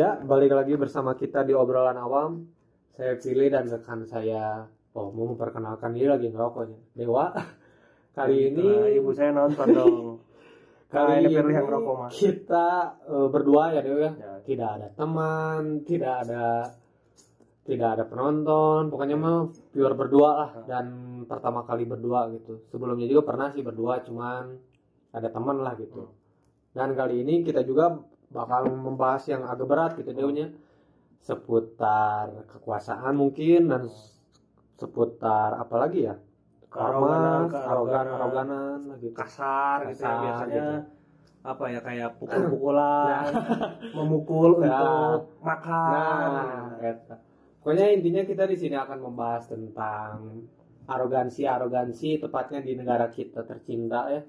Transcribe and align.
Ya, 0.00 0.16
balik 0.24 0.56
lagi 0.56 0.72
bersama 0.80 1.12
kita 1.12 1.44
di 1.44 1.52
obrolan 1.52 2.00
awam. 2.00 2.48
Saya 2.96 3.12
pilih 3.20 3.52
dan 3.52 3.68
rekan 3.68 4.08
saya, 4.08 4.64
oh 4.96 5.12
mau 5.12 5.28
memperkenalkan 5.36 5.92
diri 5.92 6.08
lagi 6.08 6.32
ngerokoknya. 6.32 6.96
Dewa. 6.96 7.28
Kali 8.16 8.48
ini 8.48 8.64
Nah, 8.72 8.88
ibu 8.88 9.12
saya 9.12 9.36
nonton 9.36 9.68
dong. 9.76 9.96
kali 10.88 11.24
ini 11.24 11.40
yang 11.40 11.48
rokok 11.64 11.94
mah. 12.04 12.10
kita 12.12 12.68
eh, 13.04 13.28
berdua 13.28 13.72
ya 13.76 13.80
Dewa 13.84 14.00
ya. 14.00 14.12
Ya. 14.16 14.32
Tidak 14.44 14.68
ada 14.80 14.88
teman, 14.96 15.84
tidak 15.84 16.24
ada 16.24 16.44
tidak 17.68 17.88
ada 17.96 18.04
penonton, 18.08 18.88
pokoknya 18.88 19.16
mah 19.20 19.44
pure 19.72 19.96
berdua 19.96 20.30
lah 20.36 20.50
dan 20.68 20.86
pertama 21.28 21.68
kali 21.68 21.84
berdua 21.84 22.32
gitu. 22.32 22.64
Sebelumnya 22.72 23.04
juga 23.08 23.28
pernah 23.28 23.52
sih 23.52 23.60
berdua, 23.60 24.00
cuman 24.00 24.56
ada 25.12 25.28
teman 25.28 25.60
lah 25.60 25.76
gitu. 25.76 26.12
Dan 26.72 26.96
kali 26.96 27.24
ini 27.24 27.44
kita 27.44 27.60
juga 27.64 27.92
bakal 28.32 28.66
membahas 28.68 29.22
yang 29.28 29.44
agak 29.44 29.66
berat 29.68 29.92
gitu 29.94 30.10
Dewnya 30.10 30.48
seputar 31.22 32.48
kekuasaan 32.50 33.14
mungkin 33.14 33.70
dan 33.70 33.82
seputar 34.74 35.54
apa 35.54 35.76
lagi 35.78 36.08
ya? 36.08 36.16
Karma, 36.66 37.44
arogan, 37.52 38.06
aroganan 38.08 38.78
gitu. 38.98 39.12
Kasar, 39.12 39.92
gitu 39.92 40.02
ya 40.02 40.08
Kasar, 40.08 40.22
biasanya. 40.24 40.56
gitu. 40.56 40.76
Apa 41.42 41.64
ya 41.68 41.80
kayak 41.82 42.10
pukul-pukulan, 42.16 43.28
memukul 43.98 44.50
Nah. 44.62 44.72
untuk 44.72 45.22
makan. 45.42 45.90
Nah, 45.92 46.80
eta. 46.80 47.16
Pokoknya 47.60 47.92
intinya 47.92 48.22
kita 48.24 48.48
di 48.48 48.56
sini 48.56 48.74
akan 48.74 48.98
membahas 48.98 49.46
tentang 49.46 50.42
arogansi-arogansi 50.88 52.18
tepatnya 52.18 52.58
di 52.58 52.74
negara 52.74 53.06
kita 53.06 53.44
tercinta 53.44 54.10
ya. 54.10 54.22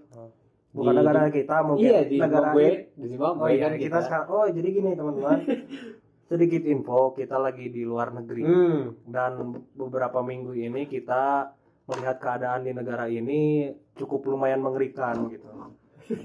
Bukan 0.73 0.89
Di- 0.89 0.97
negara 1.05 1.29
kita 1.29 1.55
mungkin. 1.61 1.85
Iya 1.85 2.01
di 2.09 2.17
negara 2.17 2.49
Zimbabwe, 2.49 2.67
di 2.97 3.05
Zimbabwe 3.05 3.41
Oh 3.45 3.49
iya, 3.53 3.61
kan 3.69 3.73
kita 3.77 3.99
sekarang. 4.01 4.27
Oh, 4.33 4.45
jadi 4.49 4.67
gini 4.73 4.89
teman-teman. 4.97 5.39
Sedikit 6.33 6.63
info, 6.65 7.13
kita 7.13 7.37
lagi 7.37 7.69
di 7.69 7.85
luar 7.85 8.09
negeri. 8.09 8.41
Hmm, 8.41 8.81
Dan 9.05 9.53
beberapa 9.77 10.25
minggu 10.25 10.57
ini 10.57 10.89
kita 10.89 11.53
melihat 11.85 12.17
keadaan 12.17 12.65
di 12.65 12.73
negara 12.73 13.05
ini 13.05 13.69
cukup 13.93 14.25
lumayan 14.33 14.65
mengerikan 14.65 15.29
gitu. 15.29 15.45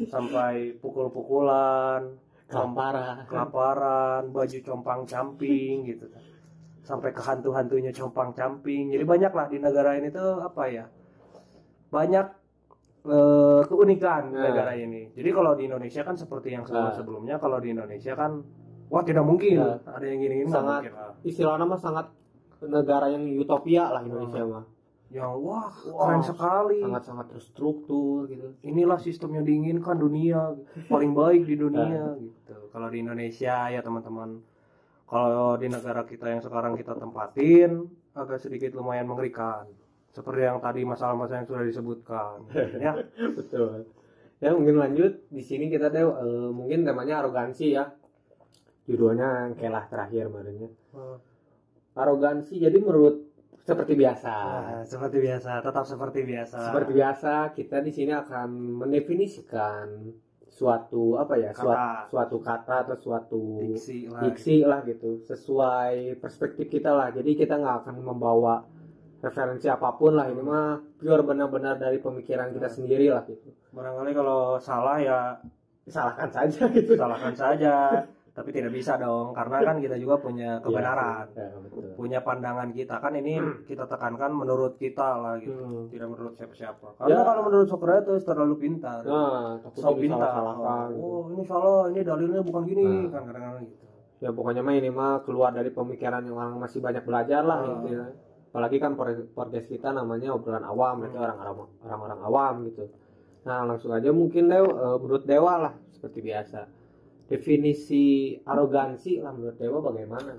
Sampai 0.09 0.81
pukul-pukulan, 0.81 2.17
kelaparan. 2.49 3.29
kelaparan, 3.29 4.33
baju 4.33 4.59
compang-camping 4.65 5.93
gitu 5.93 6.09
kan. 6.09 6.25
Sampai 6.89 7.13
ke 7.13 7.21
hantu-hantunya 7.21 7.93
compang-camping. 7.93 8.97
Jadi 8.97 9.05
banyak 9.05 9.33
lah 9.35 9.47
di 9.53 9.61
negara 9.61 9.93
ini 10.01 10.09
tuh 10.09 10.41
apa 10.41 10.63
ya? 10.73 10.89
Banyak 11.93 12.27
eh, 13.09 13.61
keunikan 13.65 14.29
Nah. 14.31 14.45
negara 14.45 14.73
ini. 14.73 15.09
Jadi 15.13 15.31
kalau 15.33 15.53
di 15.53 15.65
Indonesia 15.65 16.03
kan 16.03 16.15
seperti 16.15 16.53
yang 16.53 16.63
Nah. 16.63 16.69
sebelum-sebelumnya, 16.69 17.37
kalau 17.37 17.59
di 17.59 17.73
Indonesia 17.73 18.13
kan 18.13 18.45
wah 18.87 19.03
tidak 19.03 19.25
mungkin 19.25 19.57
Nah. 19.59 19.81
ada 19.83 20.05
yang 20.05 20.21
gini-gini 20.21 20.49
Sangat 20.49 20.85
mungkin 20.85 20.93
lah. 20.95 21.13
istilahnya 21.23 21.65
mah 21.65 21.81
sangat 21.81 22.07
negara 22.61 23.07
yang 23.09 23.25
utopia 23.35 23.89
lah 23.89 24.03
Indonesia 24.03 24.45
mah. 24.45 24.65
Yang 25.09 25.33
wah, 25.41 25.73
Wah, 25.89 26.05
keren 26.05 26.21
sekali. 26.21 26.85
Sangat-sangat 26.85 27.27
terstruktur 27.33 28.29
gitu. 28.29 28.53
Inilah 28.61 29.01
sistem 29.01 29.33
yang 29.33 29.45
diinginkan 29.45 29.97
dunia 29.97 30.53
paling 30.85 31.17
baik 31.17 31.49
di 31.49 31.57
dunia 31.57 32.13
gitu. 32.15 32.69
Kalau 32.69 32.93
di 32.93 33.01
Indonesia 33.01 33.73
ya 33.73 33.81
teman-teman, 33.81 34.45
kalau 35.09 35.57
di 35.57 35.65
negara 35.67 36.05
kita 36.05 36.29
yang 36.29 36.45
sekarang 36.45 36.77
kita 36.77 36.93
tempatin 36.93 37.89
agak 38.13 38.37
sedikit 38.37 38.77
lumayan 38.77 39.09
mengerikan. 39.09 39.65
Seperti 40.19 40.41
yang 40.43 40.59
tadi 40.59 40.83
masalah-masalah 40.83 41.39
yang 41.39 41.47
sudah 41.47 41.63
disebutkan. 41.63 42.35
ya, 42.83 42.93
Betul. 43.39 43.87
Ya 44.43 44.51
mungkin 44.51 44.83
lanjut 44.83 45.31
di 45.31 45.43
sini 45.43 45.71
kita 45.71 45.95
deh 45.95 46.03
eh, 46.03 46.51
mungkin 46.51 46.83
temanya 46.83 47.23
arogansi 47.23 47.79
ya. 47.79 47.87
Judulnya 48.91 49.55
kelah 49.55 49.87
terakhir 49.87 50.27
kemarinnya. 50.27 50.75
Arogansi 51.95 52.59
jadi 52.59 52.75
menurut 52.83 53.31
seperti 53.63 53.95
biasa. 53.95 54.35
Nah, 54.35 54.83
seperti 54.83 55.19
biasa, 55.21 55.51
tetap 55.61 55.85
seperti 55.85 56.21
biasa. 56.25 56.59
Seperti 56.73 56.93
biasa 56.97 57.33
kita 57.53 57.77
di 57.85 57.93
sini 57.93 58.13
akan 58.17 58.49
mendefinisikan 58.81 59.87
suatu 60.49 61.21
apa 61.21 61.37
ya? 61.37 61.53
Kata. 61.53 61.63
Suatu, 61.63 62.09
suatu 62.11 62.37
kata 62.41 62.75
atau 62.89 62.97
suatu 62.97 63.43
diksi 63.61 64.09
lah. 64.09 64.23
diksi 64.25 64.57
lah 64.65 64.81
gitu 64.89 65.21
sesuai 65.23 66.17
perspektif 66.17 66.67
kita 66.67 66.91
lah. 66.97 67.13
Jadi 67.13 67.37
kita 67.37 67.61
nggak 67.61 67.77
akan 67.85 67.97
membawa 68.01 68.65
referensi 69.19 69.67
apa 69.67 69.91
pun 69.93 70.15
lah 70.15 70.27
ini 70.27 70.41
mah 70.41 70.67
pure 70.95 71.23
benar-benar 71.23 71.75
dari 71.77 71.99
pemikiran 71.99 72.49
kita 72.49 72.67
sendiri 72.67 73.09
lah 73.09 73.23
gitu. 73.25 73.51
Barangkali 73.71 74.11
kalau 74.13 74.41
salah 74.59 74.99
ya 74.99 75.19
Salahkan 75.85 76.29
saja 76.29 76.69
gitu. 76.69 76.93
salahkan 76.95 77.33
saja, 77.33 78.05
tapi 78.31 78.53
tidak 78.53 78.71
bisa 78.71 78.95
dong 78.95 79.33
karena 79.33 79.57
kan 79.65 79.77
kita 79.79 79.97
juga 79.97 80.21
punya 80.21 80.61
kebenaran. 80.61 81.25
Ya, 81.33 81.49
ya, 81.49 81.57
betul. 81.59 81.89
punya 81.97 82.21
pandangan 82.21 82.69
kita 82.71 82.95
kan 82.95 83.11
ini 83.11 83.35
kita 83.65 83.89
tekankan 83.89 84.31
menurut 84.31 84.77
kita 84.77 85.17
lah 85.17 85.35
gitu 85.37 85.57
Hmm. 85.57 85.89
tidak 85.89 86.09
menurut 86.09 86.37
siapa-siapa 86.37 86.87
karena 86.95 87.11
Ya. 87.11 87.25
kalau 87.25 87.43
menurut 87.43 87.67
Socrates 87.67 88.21
terlalu 88.23 88.55
pintar 88.61 89.01
Nah, 89.01 89.57
so 89.73 89.97
pintar 89.97 90.29
gitu. 90.93 91.01
oh 91.01 91.23
ini 91.33 91.43
salah 91.43 91.89
ini 91.89 92.01
dalilnya 92.03 92.41
bukan 92.43 92.63
gini 92.63 92.85
Nah. 92.85 93.09
kan 93.11 93.23
kadang-kadang 93.25 93.65
gitu 93.65 93.85
Ya 94.19 94.29
pokoknya 94.29 94.61
mah 94.61 94.75
ini 94.75 94.91
mah 94.91 95.23
keluar 95.23 95.51
dari 95.51 95.71
pemikiran 95.71 96.21
yang 96.21 96.37
orang 96.37 96.61
masih 96.61 96.79
banyak 96.79 97.01
belajar 97.01 97.41
lah 97.41 97.59
Ah. 97.59 97.69
gitu 97.73 97.87
ya. 97.93 98.05
Apalagi 98.59 98.83
kan 98.83 98.99
pod- 98.99 99.31
podcast 99.31 99.71
kita 99.71 99.95
namanya 99.95 100.35
obrolan 100.35 100.67
awam, 100.67 100.99
berarti 100.99 101.15
orang-orang 101.15 101.55
orang-orang 101.79 102.21
awam 102.21 102.55
gitu. 102.67 102.85
Nah, 103.47 103.63
langsung 103.63 103.95
aja 103.95 104.11
mungkin 104.11 104.51
Dew, 104.51 104.67
eh, 104.67 104.97
menurut 104.99 105.23
Dewa 105.23 105.55
lah 105.63 105.75
seperti 105.87 106.19
biasa. 106.21 106.67
Definisi 107.25 108.35
arogansi 108.43 109.23
lah 109.23 109.31
menurut 109.31 109.55
Dewa 109.57 109.79
bagaimana? 109.79 110.35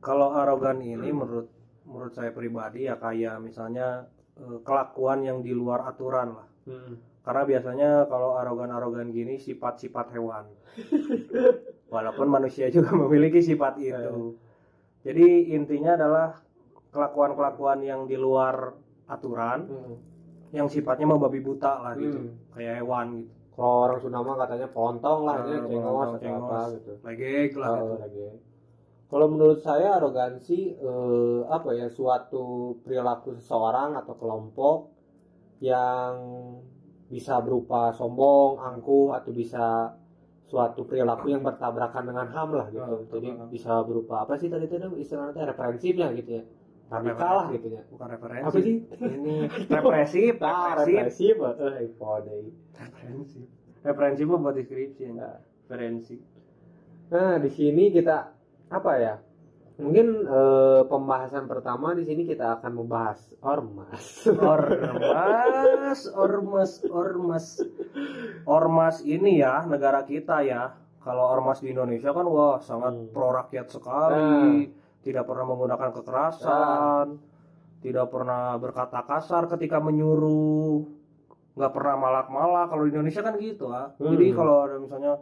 kalau 0.00 0.32
arogan 0.32 0.78
ini 0.78 1.10
menurut 1.10 1.50
menurut 1.84 2.14
saya 2.14 2.30
pribadi 2.30 2.86
ya 2.86 2.96
kayak 2.96 3.36
misalnya 3.36 4.08
eh, 4.32 4.58
kelakuan 4.62 5.20
yang 5.20 5.42
di 5.42 5.50
luar 5.50 5.84
aturan 5.84 6.38
lah 6.38 6.48
Hmm. 6.60 6.96
karena 7.20 7.42
biasanya 7.44 7.90
kalau 8.06 8.36
arogan-arogan 8.36 9.10
gini 9.10 9.36
sifat-sifat 9.36 10.12
hewan 10.12 10.44
walaupun 11.92 12.28
manusia 12.28 12.68
juga 12.68 12.92
memiliki 13.00 13.40
sifat 13.40 13.76
itu 13.76 14.36
jadi 15.00 15.26
intinya 15.52 15.96
adalah 15.96 16.28
kelakuan-kelakuan 16.90 17.78
yang 17.80 18.00
di 18.04 18.14
luar 18.14 18.74
aturan 19.06 19.66
Hmm. 19.66 19.96
yang 20.50 20.66
sifatnya 20.66 21.06
membabi 21.06 21.38
buta 21.38 21.78
lah 21.80 21.92
gitu 21.94 22.18
Hmm. 22.18 22.34
kayak 22.50 22.74
hewan 22.78 23.06
gitu 23.18 23.30
Kalau 23.50 23.84
orang 23.84 24.00
Sunda 24.00 24.24
mah 24.24 24.40
katanya 24.40 24.68
pontong 24.68 25.20
lah, 25.22 25.36
Ah, 25.36 25.44
ya, 25.44 25.58
cengos 25.60 26.08
atau 26.08 26.16
cengos. 26.16 26.48
apa 26.48 26.60
gitu. 26.72 26.92
legek 27.04 27.50
lah 27.54 27.68
Oh, 27.68 27.76
gitu. 27.76 27.94
lagi. 28.00 28.20
Kalau 29.04 29.26
menurut 29.28 29.58
saya 29.60 29.88
arogansi 29.92 30.60
eh, 30.72 31.40
apa 31.44 31.68
ya 31.74 31.86
suatu 31.86 32.44
perilaku 32.80 33.36
seseorang 33.36 34.00
atau 34.00 34.14
kelompok 34.16 34.78
yang 35.60 36.14
bisa 37.04 37.42
berupa 37.42 37.90
sombong, 37.92 38.56
angkuh 38.56 39.12
atau 39.12 39.28
bisa 39.28 39.92
suatu 40.46 40.82
perilaku 40.82 41.28
yang 41.28 41.42
bertabrakan 41.44 42.06
dengan 42.06 42.26
HAM 42.26 42.48
lah 42.54 42.66
gitu. 42.70 42.80
Ah, 42.80 43.02
Jadi 43.12 43.28
ah, 43.28 43.36
ah. 43.36 43.48
bisa 43.50 43.72
berupa 43.84 44.24
apa 44.24 44.34
sih 44.34 44.48
tadi 44.48 44.64
itu 44.64 44.78
istilahnya 44.96 45.42
referensifnya 45.44 46.08
gitu 46.16 46.30
ya. 46.38 46.44
Radikal 46.90 47.32
lah 47.32 47.46
gitu 47.50 47.66
ya. 47.70 47.82
bukan 47.86 48.06
referensi 48.10 48.44
Apa 48.44 48.58
sih? 48.58 48.76
ini 49.00 49.36
represif 49.68 50.34
Ah, 50.40 50.74
represif 50.76 51.34
kode. 51.96 52.38
referensi 52.74 53.40
referensi 53.80 54.22
mah 54.24 54.38
buat 54.38 54.54
deskripsi 54.54 55.02
ya 55.04 55.12
Nah. 55.14 55.36
referensi 55.62 56.16
Nah, 57.08 57.38
di 57.38 57.48
sini 57.48 57.90
kita 57.90 58.30
apa 58.68 58.92
ya? 58.96 59.14
Mungkin 59.76 60.06
eh, 60.22 60.82
pembahasan 60.84 61.44
pertama 61.44 61.90
di 61.90 62.02
sini 62.02 62.22
kita 62.22 62.54
akan 62.56 62.72
membahas 62.76 63.18
ormas. 63.40 64.28
ormas 64.30 66.00
ormas 66.16 66.70
ormas 66.86 67.46
ormas 68.44 68.96
ini 69.02 69.38
ya 69.38 69.64
negara 69.64 70.02
kita 70.02 70.42
ya 70.42 70.70
kalau 70.98 71.32
ormas 71.32 71.58
di 71.58 71.70
Indonesia 71.70 72.10
kan 72.10 72.22
wah 72.24 72.58
sangat 72.58 72.92
Hmm. 72.92 73.08
pro 73.08 73.32
rakyat 73.32 73.66
sekali 73.68 74.70
tidak 75.00 75.24
pernah 75.24 75.44
menggunakan 75.48 75.90
kekerasan. 75.96 77.06
Tidak 77.80 78.06
pernah 78.12 78.60
berkata 78.60 79.00
kasar 79.08 79.48
ketika 79.56 79.80
menyuruh. 79.80 80.84
Nggak 81.56 81.72
pernah 81.72 81.94
malak-malak. 81.96 82.68
Kalau 82.68 82.82
di 82.84 82.92
Indonesia 82.92 83.24
kan 83.24 83.34
gitu 83.40 83.72
ah. 83.72 83.96
Hmm. 83.96 84.12
jadi 84.12 84.26
kalau 84.36 84.68
ada 84.68 84.76
misalnya 84.76 85.12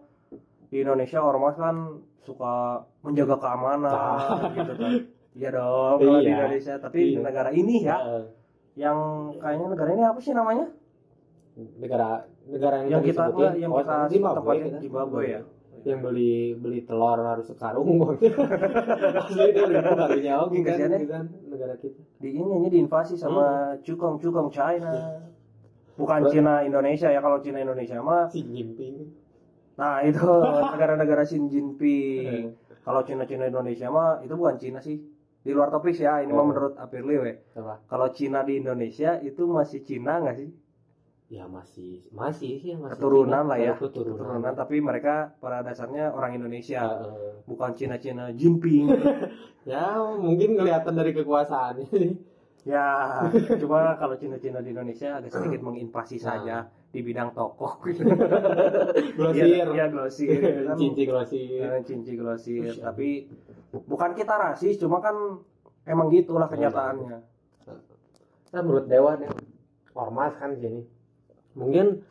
di 0.68 0.76
Indonesia 0.82 1.18
ormas 1.22 1.54
kan 1.56 2.02
suka 2.26 2.82
menjaga 3.06 3.38
keamanan 3.38 4.18
gitu 4.58 4.72
kan. 4.74 4.92
Iya 5.38 5.48
dong 5.54 5.96
kalau 6.02 6.18
di 6.18 6.26
Iya. 6.26 6.34
Indonesia. 6.34 6.74
Tapi 6.82 6.98
Iya. 6.98 7.08
di 7.14 7.22
negara 7.22 7.50
ini 7.54 7.76
ya. 7.86 7.96
Eh, 8.02 8.24
yang 8.78 8.98
kayaknya 9.38 9.66
negara 9.70 9.90
ini 9.94 10.02
apa 10.02 10.18
sih 10.18 10.34
namanya? 10.34 10.66
Negara 11.78 12.26
negara 12.46 12.74
yang, 12.82 12.98
yang 12.98 13.02
kita 13.02 13.22
yang 13.54 13.70
oh, 13.70 13.78
kita 13.82 13.94
tempatin 14.10 14.66
kita. 14.66 14.78
Zimbabwe 14.82 15.22
ya 15.26 15.40
yang 15.88 16.00
beli 16.00 16.52
beli 16.52 16.84
telur 16.84 17.16
harus 17.18 17.48
sekarung 17.48 17.88
asli 19.24 19.46
dia 19.50 19.64
beli 19.64 19.80
kalinya 19.80 20.34
oh 20.40 20.48
Iya, 20.48 20.62
kan, 20.62 20.76
gitu 20.92 21.06
kan 21.06 21.24
negara 21.48 21.74
kita. 21.74 22.00
Di 22.16 22.28
ini 22.30 22.50
aja 22.52 22.68
diinvasi 22.68 23.14
sama 23.14 23.46
cukong 23.80 24.20
cukong 24.20 24.48
China. 24.48 24.92
Bukan 25.94 26.30
Cina 26.30 26.62
Indonesia 26.62 27.08
ya 27.08 27.18
kalau 27.18 27.40
Cina 27.40 27.58
Indonesia 27.58 27.98
mah. 27.98 28.30
Xi 28.30 28.44
Jinping. 28.44 28.96
Nah 29.74 29.98
itu 30.02 30.22
negara-negara 30.72 31.24
Xi 31.24 31.40
Jinping. 31.42 32.54
Kalau 32.80 33.02
Cina-Cina 33.02 33.44
Indonesia 33.46 33.88
mah 33.88 34.22
itu 34.22 34.32
bukan 34.32 34.56
Cina 34.56 34.78
sih. 34.78 34.96
Di 35.38 35.50
luar 35.50 35.68
topik 35.68 35.94
ya 35.94 36.20
ini 36.20 36.30
mah 36.30 36.44
Oh. 36.44 36.46
menurut 36.46 36.74
Apirli 36.76 37.16
we 37.16 37.32
Apa? 37.56 37.80
kalau 37.86 38.10
Cina 38.10 38.42
di 38.42 38.58
Indonesia 38.58 39.16
itu 39.18 39.46
masih 39.46 39.80
Cina 39.80 40.20
nggak 40.20 40.36
sih 40.36 40.50
Ya 41.28 41.44
masih 41.44 42.08
masih 42.08 42.56
sih 42.56 42.72
masih 42.72 42.96
keturunan 42.96 43.44
Cina. 43.44 43.50
lah 43.52 43.58
ya. 43.60 43.72
keturunan. 43.76 44.16
keturunan 44.16 44.54
tapi 44.56 44.80
mereka 44.80 45.36
pada 45.44 45.60
dasarnya 45.60 46.08
orang 46.08 46.40
Indonesia. 46.40 46.80
Ya, 46.80 47.04
eh, 47.04 47.44
bukan 47.44 47.70
Cina-Cina 47.76 48.32
Jinping. 48.32 48.88
Ya 49.68 50.00
mungkin 50.00 50.56
kelihatan 50.56 50.96
dari 50.96 51.12
kekuasaannya. 51.12 51.88
Ya 52.68 53.24
cuma 53.60 53.96
kalau 53.96 54.16
Cina-Cina 54.16 54.60
di 54.60 54.72
Indonesia 54.72 55.16
agak 55.20 55.32
sedikit 55.32 55.60
menginvasi 55.64 56.16
Nah. 56.20 56.24
saja 56.24 56.56
di 56.88 57.00
bidang 57.00 57.32
toko 57.36 57.76
grosir. 59.16 59.44
Iya, 59.44 59.64
iya, 59.72 59.86
grosir. 59.88 60.36
Kan. 60.64 60.76
cinci 60.76 61.02
grosir. 61.04 61.64
Eh, 61.64 61.80
cinci 61.84 62.12
grosir. 62.16 62.72
Tapi 62.76 63.28
bukan 63.72 64.10
kita 64.12 64.34
rasis 64.36 64.76
cuma 64.80 65.00
kan 65.00 65.16
emang 65.84 66.08
gitulah 66.08 66.48
kenyataannya. 66.48 67.16
Nah 68.48 68.60
menurut 68.64 68.88
Dewan 68.88 69.20
ya 69.20 69.30
ormas 69.92 70.32
kan 70.36 70.56
di 70.56 70.60
sini 70.60 70.80
mungkin 71.58 72.06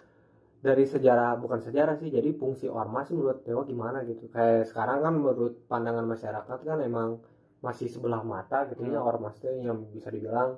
dari 0.57 0.83
sejarah 0.83 1.39
bukan 1.39 1.63
sejarah 1.63 1.95
sih 1.95 2.11
jadi 2.11 2.33
fungsi 2.35 2.67
ormas 2.67 3.07
menurut 3.13 3.45
Dewa 3.45 3.63
gimana 3.63 4.03
gitu 4.03 4.27
kayak 4.27 4.67
sekarang 4.67 4.99
kan 4.99 5.13
menurut 5.15 5.63
pandangan 5.71 6.03
masyarakat 6.03 6.59
kan 6.59 6.77
emang 6.81 7.21
masih 7.63 7.87
sebelah 7.87 8.21
mata 8.21 8.67
gitu 8.69 8.83
ya 8.85 8.99
Hmm. 8.99 9.09
ormas 9.09 9.39
itu 9.39 9.47
yang 9.63 9.85
bisa 9.89 10.11
dibilang 10.11 10.57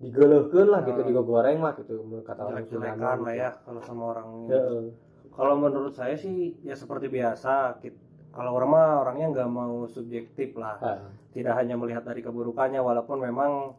digelehkeun 0.00 0.68
lah 0.72 0.80
gitu 0.82 1.00
Hmm. 1.04 1.08
digoreng 1.10 1.58
lah 1.62 1.72
gitu 1.78 1.94
kata 2.24 2.42
orang 2.48 2.64
Sunda 2.66 2.94
lah 2.96 3.34
ya 3.34 3.50
kalau 3.62 3.80
sama 3.82 4.02
orang 4.16 4.28
Heeh. 4.50 4.82
kalau 5.30 5.54
menurut 5.58 5.94
saya 5.94 6.16
sih 6.16 6.56
ya 6.64 6.74
seperti 6.74 7.06
biasa 7.06 7.78
kalau 8.32 8.56
orang 8.56 8.70
mah 8.72 8.88
orangnya 9.04 9.26
nggak 9.30 9.50
mau 9.52 9.84
subjektif 9.86 10.54
lah 10.56 10.78
Heeh. 10.80 11.10
tidak 11.36 11.54
hanya 11.60 11.74
melihat 11.78 12.02
dari 12.02 12.22
keburukannya 12.22 12.78
walaupun 12.82 13.20
memang 13.20 13.74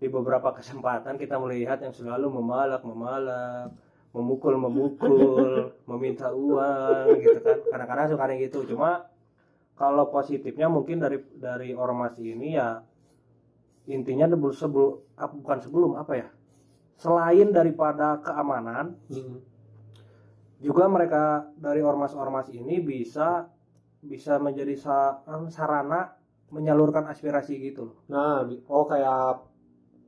di 0.00 0.08
beberapa 0.08 0.50
kesempatan 0.56 1.20
kita 1.20 1.36
melihat 1.36 1.78
yang 1.84 1.92
selalu 1.92 2.30
memalak 2.32 2.80
memalak 2.82 3.68
memukul 4.10 4.54
memukul 4.58 5.18
meminta 5.90 6.34
uang 6.34 7.14
gitu 7.18 7.38
kan 7.40 7.58
kadang-kadang 7.70 8.06
suka 8.10 8.24
kayak 8.26 8.40
gitu 8.50 8.74
cuma 8.74 9.06
kalau 9.78 10.10
positifnya 10.10 10.66
mungkin 10.66 10.98
dari 10.98 11.18
dari 11.38 11.70
ormas 11.72 12.18
ini 12.18 12.58
ya 12.58 12.82
intinya 13.86 14.28
sebelum 14.52 15.02
bukan 15.16 15.58
sebelum 15.62 15.90
apa 15.96 16.12
ya 16.16 16.28
selain 17.00 17.48
daripada 17.50 18.20
keamanan 18.20 18.98
Mm. 19.08 19.40
juga 20.60 20.84
mereka 20.86 21.48
dari 21.56 21.80
ormas-ormas 21.80 22.52
ini 22.52 22.76
bisa 22.78 23.48
bisa 24.00 24.36
menjadi 24.36 24.76
sa- 24.76 25.24
sarana 25.48 26.12
menyalurkan 26.50 27.08
aspirasi 27.08 27.56
gitu 27.62 27.88
loh. 27.88 27.96
nah 28.06 28.44
oh 28.68 28.84
kayak 28.84 29.40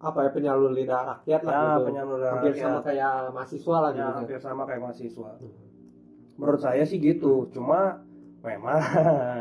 apa 0.02 0.18
ya 0.20 0.30
penyalur 0.30 0.70
lidah 0.70 1.00
rakyat 1.08 1.40
lah 1.40 1.52
Ya, 1.52 1.62
gitu 1.72 1.82
penyaluran 1.86 2.26
hampir 2.28 2.50
rakyat. 2.50 2.64
sama 2.64 2.78
kayak 2.82 3.12
mahasiswa 3.30 3.76
lah 3.78 3.90
Ya, 3.90 3.96
gitu 3.96 4.10
hampir 4.18 4.38
sama 4.38 4.62
kayak 4.66 4.80
mahasiswa. 4.82 5.30
Hmm. 5.32 5.52
Menurut 6.34 6.60
saya 6.60 6.82
sih 6.82 6.98
gitu. 6.98 7.46
Cuma 7.48 8.02
memang 8.42 8.82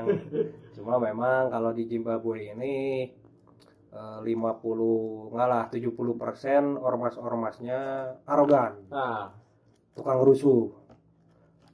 cuma 0.75 0.96
memang 0.98 1.50
kalau 1.50 1.72
di 1.72 1.84
Zimbabwe 1.84 2.54
ini 2.54 2.75
eh, 3.90 4.19
50 4.22 5.34
enggak 5.34 5.48
lah 5.48 5.63
70% 5.68 5.90
ormas-ormasnya 6.78 7.80
arogan, 8.24 8.86
nah 8.88 9.34
tukang 9.92 10.22
rusuh. 10.22 10.78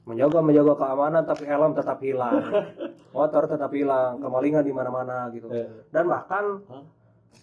Menjaga 0.02 0.40
menjaga 0.40 0.72
keamanan 0.74 1.22
tapi 1.22 1.44
helm 1.44 1.76
tetap 1.76 2.00
hilang. 2.00 2.40
Motor 3.12 3.44
tetap 3.46 3.68
hilang, 3.70 4.16
kemalingan 4.16 4.64
di 4.64 4.72
mana-mana 4.72 5.28
gitu. 5.28 5.52
eh, 5.52 5.84
dan 5.90 6.08
bahkan? 6.08 6.64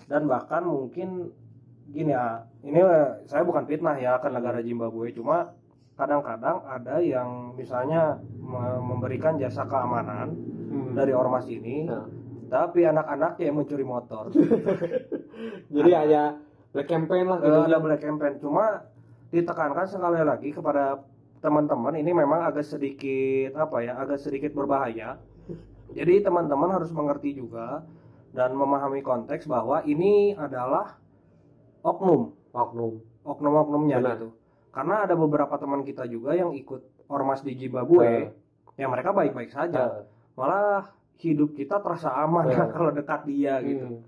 Dan 0.06 0.30
bahkan 0.30 0.62
mungkin 0.66 1.34
gini 1.90 2.14
ya 2.14 2.46
ini 2.66 2.82
saya 3.30 3.46
bukan 3.46 3.66
fitnah 3.70 3.98
ya 3.98 4.18
ke 4.18 4.28
negara 4.30 4.62
Zimbabwe 4.62 5.14
cuma 5.14 5.54
kadang-kadang 5.96 6.60
ada 6.68 7.00
yang 7.00 7.56
misalnya 7.56 8.20
me- 8.42 8.82
memberikan 8.84 9.40
jasa 9.40 9.64
keamanan 9.64 10.34
hmm. 10.70 10.92
dari 10.98 11.14
ormas 11.16 11.48
ini 11.48 11.88
Nah. 11.88 12.06
tapi 12.46 12.86
anak-anaknya 12.86 13.50
yang 13.50 13.58
mencuri 13.58 13.86
motor 13.86 14.30
jadi 15.76 15.92
hanya 15.98 16.24
black 16.76 16.90
campaign 16.90 17.26
lah 17.26 17.38
gitu 17.42 17.60
ada 17.66 17.80
black 17.82 18.02
campaign 18.06 18.34
cuma 18.38 18.86
ditekankan 19.34 19.88
sekali 19.90 20.22
lagi 20.22 20.50
kepada 20.54 21.02
teman-teman 21.42 21.94
ini 21.98 22.12
memang 22.14 22.46
agak 22.46 22.66
sedikit 22.66 23.58
apa 23.58 23.82
ya 23.82 23.98
agak 23.98 24.22
sedikit 24.22 24.54
berbahaya 24.54 25.18
jadi 25.94 26.22
teman-teman 26.22 26.70
harus 26.76 26.90
mengerti 26.94 27.38
juga 27.38 27.82
dan 28.36 28.52
memahami 28.52 29.00
konteks 29.00 29.48
bahwa 29.48 29.80
ini 29.82 30.36
adalah 30.36 31.00
oknum 31.82 32.36
oknum 32.52 33.00
oknum-oknumnya 33.24 33.98
Benar. 33.98 34.12
gitu 34.14 34.28
karena 34.70 35.08
ada 35.08 35.16
beberapa 35.16 35.56
teman 35.56 35.82
kita 35.82 36.04
juga 36.06 36.36
yang 36.36 36.52
ikut 36.52 37.08
ormas 37.08 37.40
di 37.40 37.56
Zimbabwe 37.56 38.36
yang 38.76 38.92
mereka 38.92 39.10
baik-baik 39.10 39.50
saja 39.50 40.04
malah 40.36 40.92
hidup 41.16 41.56
kita 41.56 41.80
terasa 41.80 42.12
aman 42.12 42.52
Ya. 42.52 42.68
kalau 42.76 42.92
dekat 42.92 43.24
dia 43.24 43.64
gitu 43.64 44.04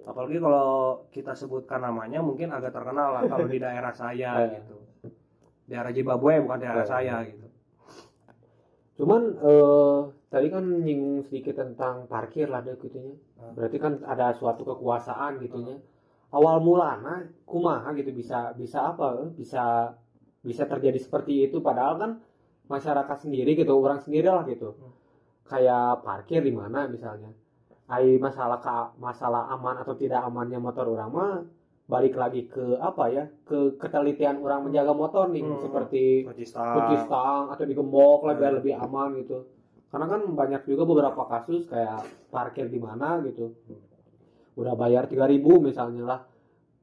Hmm. 0.00 0.08
apalagi 0.08 0.38
kalau 0.38 0.68
kita 1.10 1.34
sebutkan 1.34 1.82
namanya 1.82 2.22
mungkin 2.22 2.48
agak 2.48 2.72
terkenal 2.72 3.10
lah 3.10 3.22
kalau 3.26 3.44
di 3.44 3.58
daerah 3.58 3.92
saya 3.92 4.30
Ya. 4.40 4.56
gitu 4.56 4.76
daerah 5.66 5.90
Zimbabwe 5.90 6.40
bukan 6.40 6.58
daerah 6.58 6.86
Ya. 6.86 6.88
saya 6.88 7.16
gitu 7.26 7.46
cuman 8.96 9.20
eh 9.36 10.00
tadi 10.36 10.46
kan 10.46 10.64
nyinggung 10.84 11.24
sedikit 11.24 11.56
tentang 11.56 12.04
parkir 12.04 12.46
lah 12.46 12.60
deh 12.60 12.76
gitunya. 12.76 13.16
Hmm. 13.36 13.56
berarti 13.56 13.76
kan 13.76 13.92
ada 14.04 14.32
suatu 14.32 14.62
kekuasaan 14.62 15.40
gitunya. 15.40 15.80
Awal 16.28 16.60
mulanya 16.60 17.24
kumaha 17.42 17.94
gitu 17.94 18.12
bisa 18.12 18.52
bisa 18.52 18.92
apa? 18.92 19.32
Bisa 19.32 19.94
bisa 20.42 20.62
terjadi 20.64 20.98
seperti 20.98 21.48
itu. 21.48 21.58
Padahal 21.58 21.96
kan 21.96 22.10
masyarakat 22.66 23.16
sendiri 23.18 23.56
gitu 23.56 23.72
orang 23.72 23.98
sendiri 23.98 24.28
lah 24.28 24.44
gitu. 24.44 24.76
Hmm. 24.76 24.92
kayak 25.46 26.02
parkir 26.02 26.42
di 26.42 26.50
mana 26.50 26.84
misalnya. 26.86 27.30
Ai 27.86 28.18
masalah 28.18 28.58
ka- 28.58 28.90
masalah 28.98 29.46
aman 29.48 29.78
atau 29.78 29.94
tidak 29.94 30.18
amannya 30.20 30.58
motor 30.58 30.90
orang 30.90 31.06
mah 31.08 31.32
balik 31.86 32.18
lagi 32.18 32.50
ke 32.50 32.74
apa 32.76 33.06
ya? 33.08 33.24
Ke 33.46 33.78
ketelitian 33.78 34.42
orang 34.42 34.66
menjaga 34.66 34.90
motor 34.92 35.30
nih. 35.30 35.46
Hmm. 35.46 35.62
seperti 35.62 36.26
kunci 36.74 36.96
stang 36.98 37.44
atau 37.48 37.62
digembok 37.62 38.26
lah 38.26 38.34
biar 38.34 38.52
Hmm. 38.52 38.58
lebih 38.58 38.74
aman 38.76 39.08
gitu 39.22 39.38
karena 39.86 40.06
kan 40.10 40.20
banyak 40.34 40.62
juga 40.66 40.82
beberapa 40.82 41.22
kasus 41.30 41.70
kayak 41.70 42.02
parkir 42.28 42.66
di 42.66 42.80
mana 42.82 43.22
gitu. 43.22 43.54
Udah 44.58 44.74
bayar 44.74 45.06
3000 45.06 45.40
misalnya 45.62 46.02
lah 46.04 46.20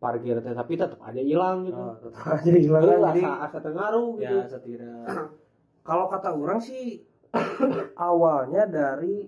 parkir 0.04 0.36
teh, 0.44 0.52
tapi 0.52 0.76
tetap 0.76 1.00
aja 1.00 1.22
hilang 1.24 1.64
gitu. 1.64 1.80
Nah, 1.80 1.96
tetap 1.96 2.24
aja 2.36 2.52
hilang. 2.52 2.82
Kan. 2.84 3.00
jadi 3.16 3.24
asa 3.24 3.32
asa 3.48 3.60
tengaruh 3.64 4.10
gitu. 4.20 4.36
ya 4.76 4.90
kalau 5.84 6.06
kata 6.08 6.36
orang 6.36 6.60
sih 6.60 7.04
awalnya 8.00 8.68
dari 8.68 9.28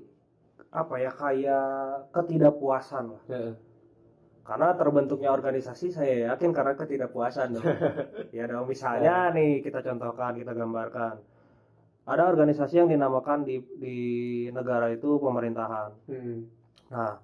apa 0.76 0.96
ya 1.00 1.12
kayak 1.12 2.12
ketidakpuasan 2.12 3.06
lah. 3.12 3.24
Heeh. 3.32 3.56
karena 4.46 4.78
terbentuknya 4.78 5.34
organisasi 5.34 5.90
saya 5.90 6.30
yakin 6.30 6.54
karena 6.54 6.78
ketidakpuasan 6.78 7.58
dong. 7.58 7.66
Ya 8.38 8.46
dong 8.46 8.70
misalnya 8.70 9.34
nih 9.34 9.66
kita 9.66 9.82
contohkan 9.82 10.38
kita 10.38 10.54
gambarkan 10.54 11.18
ada 12.06 12.30
organisasi 12.30 12.78
yang 12.78 12.90
dinamakan 12.90 13.42
di 13.44 13.62
di 13.82 13.98
negara 14.54 14.94
itu 14.94 15.18
pemerintahan 15.18 15.90
Hmm. 16.06 16.46
nah 16.94 17.18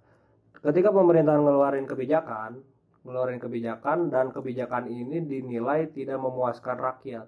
ketika 0.61 0.89
pemerintahan 0.89 1.41
ngeluarin 1.41 1.85
kebijakan 1.85 2.61
ngeluarin 3.01 3.41
kebijakan 3.41 4.13
dan 4.13 4.29
kebijakan 4.29 4.85
ini 4.89 5.25
dinilai 5.25 5.89
tidak 5.89 6.17
memuaskan 6.21 6.77
rakyat 6.77 7.25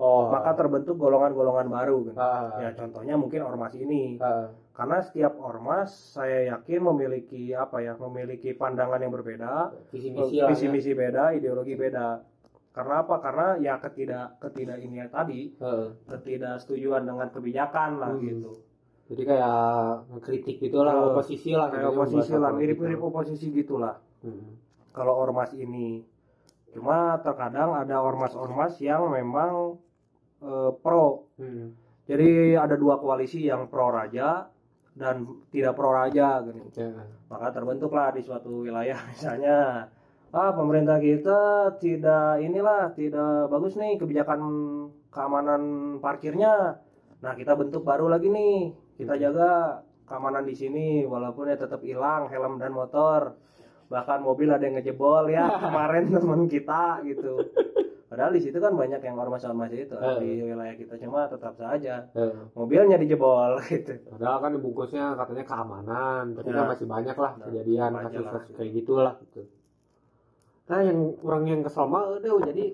oh 0.00 0.28
maka 0.32 0.56
terbentuk 0.56 0.96
golongan-golongan 0.96 1.68
baru 1.68 1.96
kan. 2.12 2.14
ah, 2.20 2.48
ya 2.60 2.70
contohnya 2.72 3.14
mungkin 3.16 3.44
ormas 3.44 3.72
ini 3.76 4.16
ah, 4.20 4.48
karena 4.74 4.98
setiap 5.00 5.38
ormas 5.38 5.92
saya 6.16 6.56
yakin 6.56 6.82
memiliki 6.82 7.54
apa 7.54 7.78
ya 7.80 7.94
memiliki 7.96 8.52
pandangan 8.52 8.98
yang 8.98 9.12
berbeda 9.12 9.70
visi 9.92 10.10
misi 10.10 10.40
visi 10.42 10.66
ya. 10.66 10.72
misi 10.72 10.90
beda 10.92 11.32
ideologi 11.36 11.78
beda 11.78 12.33
karena 12.74 12.94
apa 13.00 13.14
karena 13.18 13.46
ya 13.56 13.78
ketidak 13.78 14.36
ketidak 14.40 14.76
ini 14.76 14.98
tadi 15.06 15.54
Heeh. 15.54 15.88
ketidaksetujuan 16.04 17.06
dengan 17.06 17.28
kebijakan 17.28 17.90
lah 17.96 18.10
Hmm. 18.10 18.20
gitu 18.20 18.50
jadi 19.04 19.22
kayak 19.22 19.60
ngekritik 20.10 20.56
gitu 20.60 20.80
lah 20.80 20.92
Eh, 20.92 21.06
oposisi 21.08 21.52
lah 21.52 21.68
kayak 21.68 21.84
gitu, 21.84 21.92
oposisi 21.94 22.34
lah 22.34 22.50
mirip-mirip 22.50 22.98
lah. 22.98 23.08
oposisi 23.08 23.46
gitulah 23.48 23.96
Hmm. 24.20 24.58
kalau 24.90 25.14
ormas 25.16 25.54
ini 25.54 26.02
cuma 26.68 27.14
terkadang 27.20 27.70
ada 27.76 28.00
ormas-ormas 28.00 28.74
yang 28.78 29.06
memang 29.08 29.78
eh, 30.40 30.70
pro 30.74 31.30
Hmm. 31.36 31.78
jadi 32.04 32.58
ada 32.58 32.74
dua 32.74 32.98
koalisi 32.98 33.44
yang 33.44 33.64
pro 33.64 33.88
raja 33.88 34.50
dan 34.92 35.22
tidak 35.48 35.74
pro 35.74 35.90
raja 35.90 36.42
gitu 36.42 36.58
Ya. 36.74 36.90
maka 37.26 37.50
terbentuklah 37.50 38.10
di 38.10 38.20
suatu 38.20 38.62
wilayah 38.62 38.98
misalnya 39.10 39.86
ah 40.34 40.50
pemerintah 40.50 40.98
kita 40.98 41.40
tidak 41.78 42.42
inilah 42.42 42.90
tidak 42.92 43.46
bagus 43.46 43.74
nih 43.74 43.94
kebijakan 43.94 44.40
keamanan 45.08 45.62
parkirnya. 45.98 46.82
Nah 47.22 47.32
kita 47.32 47.54
bentuk 47.54 47.82
baru 47.82 48.10
lagi 48.10 48.28
nih. 48.28 48.74
Kita 48.94 49.14
jaga 49.14 49.78
keamanan 50.04 50.42
di 50.42 50.52
sini 50.52 50.86
walaupun 51.04 51.46
ya 51.46 51.56
tetap 51.56 51.78
hilang 51.80 52.26
helm 52.26 52.58
dan 52.58 52.74
motor. 52.74 53.38
Bahkan 53.86 54.18
mobil 54.20 54.50
ada 54.50 54.60
yang 54.60 54.74
ngejebol 54.74 55.30
ya 55.30 55.46
kemarin 55.64 56.10
teman 56.10 56.42
kita 56.46 56.98
gitu. 57.04 57.38
Padahal 58.04 58.30
di 58.30 58.42
situ 58.42 58.58
kan 58.58 58.74
banyak 58.74 59.02
yang 59.02 59.14
ormas-ormas 59.16 59.70
itu 59.70 59.94
Eh. 59.94 60.16
di 60.18 60.30
wilayah 60.44 60.74
kita. 60.74 60.94
Cuma 60.98 61.26
tetap 61.26 61.54
saja 61.54 62.10
Eh, 62.10 62.30
mobilnya 62.52 62.98
dijebol 62.98 63.58
gitu. 63.70 64.02
Padahal 64.10 64.38
kan 64.40 64.50
dibungkusnya 64.50 65.14
katanya 65.14 65.44
keamanan 65.44 66.34
tapi 66.34 66.50
kan 66.50 66.66
masih 66.68 66.86
banyak 66.86 67.16
lah 67.16 67.32
Nah, 67.34 67.46
kejadian 67.46 67.90
kasus-kasus 68.02 68.54
kayak 68.54 68.72
gitulah 68.74 69.14
gitu 69.22 69.46
nah 70.64 70.80
yang 70.80 70.98
orang 71.20 71.44
yang 71.46 71.60
kesel 71.60 71.84
mah 71.84 72.16
udah 72.16 72.40
jadi 72.46 72.72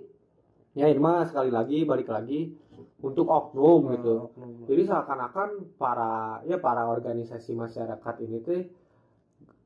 ya 0.73 0.87
ini 0.87 0.97
mah 0.97 1.27
sekali 1.27 1.51
lagi 1.51 1.83
balik 1.83 2.07
lagi 2.07 2.55
untuk 3.01 3.27
oknum 3.27 3.91
gitu 3.93 4.17
jadi 4.65 4.83
seakan-akan 4.87 5.49
para 5.75 6.13
ya 6.45 6.57
para 6.57 6.87
organisasi 6.87 7.53
masyarakat 7.53 8.15
ini 8.21 8.39
tuh 8.39 8.63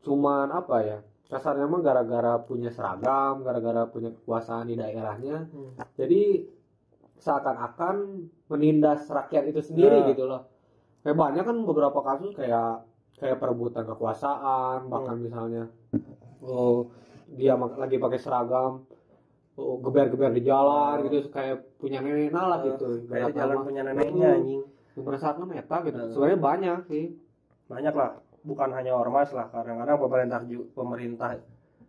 cuman 0.01 0.49
apa 0.51 0.77
ya 0.81 0.99
kasarnya 1.27 1.67
mah 1.67 1.81
gara-gara 1.81 2.37
punya 2.39 2.69
seragam 2.69 3.41
gara-gara 3.41 3.85
punya 3.87 4.09
kekuasaan 4.11 4.67
di 4.67 4.75
daerahnya 4.75 5.45
Hmm. 5.47 5.73
jadi 5.95 6.49
seakan-akan 7.17 7.97
menindas 8.49 9.09
rakyat 9.09 9.45
itu 9.47 9.61
sendiri 9.63 10.01
Nah. 10.01 10.07
gitu 10.07 10.25
loh 10.25 10.43
kayak 11.01 11.17
banyak 11.17 11.43
kan 11.43 11.57
beberapa 11.61 12.01
kasus 12.03 12.33
kayak 12.33 12.85
kayak 13.15 13.37
perebutan 13.37 13.85
kekuasaan 13.85 14.89
bahkan 14.89 15.17
Hmm. 15.17 15.25
misalnya 15.25 15.63
oh 16.43 16.89
dia 17.27 17.57
lagi 17.57 17.97
pakai 17.97 18.19
seragam 18.19 18.85
oh, 19.55 19.77
geber-geber 19.81 20.31
di 20.31 20.43
jalan 20.43 21.07
gitu 21.07 21.31
kayak 21.31 21.79
punya 21.79 22.03
nenek 22.03 22.35
lah 22.35 22.61
gitu. 22.63 23.07
Eh, 23.07 23.09
kayak 23.09 23.31
Ibarat 23.31 23.35
jalan 23.35 23.57
punya 23.63 23.83
neneknya 23.83 24.29
Hmm. 24.29 24.39
anjing. 24.39 24.63
Merasakan 24.95 25.45
meta 25.47 25.77
gitu. 25.83 25.99
Nah. 25.99 26.07
sebenarnya 26.07 26.39
banyak 26.39 26.79
sih. 26.87 27.05
Banyak 27.67 27.95
lah. 27.95 28.11
Bukan 28.45 28.71
hanya 28.71 28.93
ormas 28.95 29.33
lah. 29.33 29.49
Kadang-kadang 29.49 29.97
pemerintah 29.97 30.41
pemerintah 30.71 31.31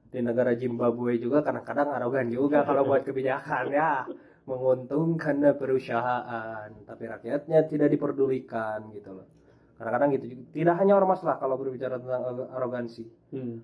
di 0.10 0.20
negara 0.24 0.56
Zimbabwe 0.56 1.20
juga 1.20 1.44
kadang-kadang 1.44 1.92
arogan 1.92 2.32
juga 2.32 2.64
kalau 2.64 2.88
buat 2.88 3.04
kebijakan 3.08 3.66
ya. 3.70 4.08
Menguntungkan 4.46 5.42
perusahaan. 5.54 6.70
Tapi 6.86 7.04
rakyatnya 7.06 7.66
tidak 7.66 7.90
diperdulikan 7.92 8.90
gitu 8.94 9.22
loh. 9.22 9.28
Kadang-kadang 9.76 10.10
gitu 10.16 10.26
juga. 10.32 10.44
tidak 10.56 10.76
hanya 10.80 10.94
ormas 10.96 11.20
lah 11.22 11.36
kalau 11.36 11.60
berbicara 11.60 12.00
tentang 12.00 12.24
aro- 12.24 12.50
arogansi. 12.54 13.04
Hmm. 13.36 13.60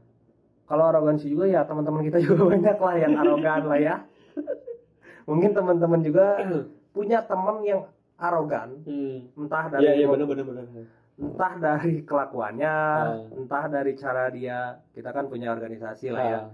Kalau 0.72 0.88
arogansi 0.88 1.28
juga 1.28 1.52
ya 1.52 1.68
teman-teman 1.68 2.08
kita 2.08 2.18
juga 2.26 2.48
banyak 2.48 2.78
lah 2.80 2.96
yang 2.96 3.14
arogan 3.20 3.62
lah 3.68 3.80
ya 3.80 3.96
mungkin 5.28 5.52
teman-teman 5.52 6.00
juga 6.00 6.26
punya 6.96 7.20
teman 7.28 7.60
yang 7.68 7.84
arogan 8.16 8.80
Hmm. 8.88 9.28
entah 9.36 9.68
dari 9.68 9.84
iya 9.84 9.94
iya 10.00 10.08
benar 10.08 10.26
benar 10.32 10.46
benar 10.48 10.66
entah 11.22 11.54
dari 11.54 12.02
kelakuannya, 12.02 12.74
Ah. 12.98 13.22
entah 13.38 13.70
dari 13.70 13.94
cara 13.94 14.34
dia. 14.34 14.82
Kita 14.90 15.14
kan 15.14 15.30
punya 15.30 15.54
organisasi 15.54 16.10
lah 16.10 16.24
ya. 16.26 16.40
Ah. 16.42 16.46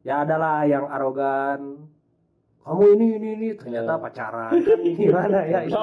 Ya 0.00 0.14
adalah 0.24 0.64
yang 0.64 0.88
arogan. 0.88 1.76
Kamu 2.64 2.84
ini 2.96 3.20
ini 3.20 3.28
ini 3.36 3.48
ternyata 3.52 3.92
Ah. 3.92 4.00
pacaran. 4.00 4.52
Kan 4.56 4.80
gimana 4.80 5.44
ya? 5.44 5.60
itu? 5.68 5.76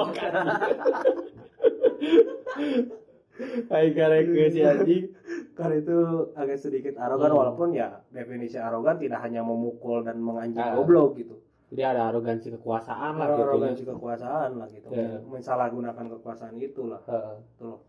Hai 3.69 3.93
karek 3.93 4.25
si 4.51 4.59
anjing 4.65 5.05
Kan 5.59 5.71
itu 5.75 5.97
agak 6.33 6.57
sedikit 6.57 6.95
arogan 6.95 7.29
Hmm. 7.29 7.39
walaupun 7.43 7.69
ya 7.71 7.99
definisi 8.09 8.55
arogan 8.55 8.95
tidak 8.95 9.19
hanya 9.19 9.41
memukul 9.41 9.99
dan 10.01 10.17
menganjing 10.17 10.63
Ah. 10.63 10.73
goblok 10.73 11.15
gitu. 11.15 11.35
jadi 11.69 11.93
ada 11.93 12.09
arogansi 12.09 12.49
kekuasaan 12.51 13.13
lah 13.13 13.27
gitu 13.29 13.43
Arogansi 13.45 13.83
kekuasaan 13.85 14.49
lah 14.55 14.67
gitu. 14.67 14.89
Ya. 14.89 15.21
Mensalahgunakan 15.21 16.05
kekuasaan 16.09 16.57
itulah. 16.57 16.97
Heeh. 17.05 17.35
Gitu 17.45 17.63
loh. 17.63 17.79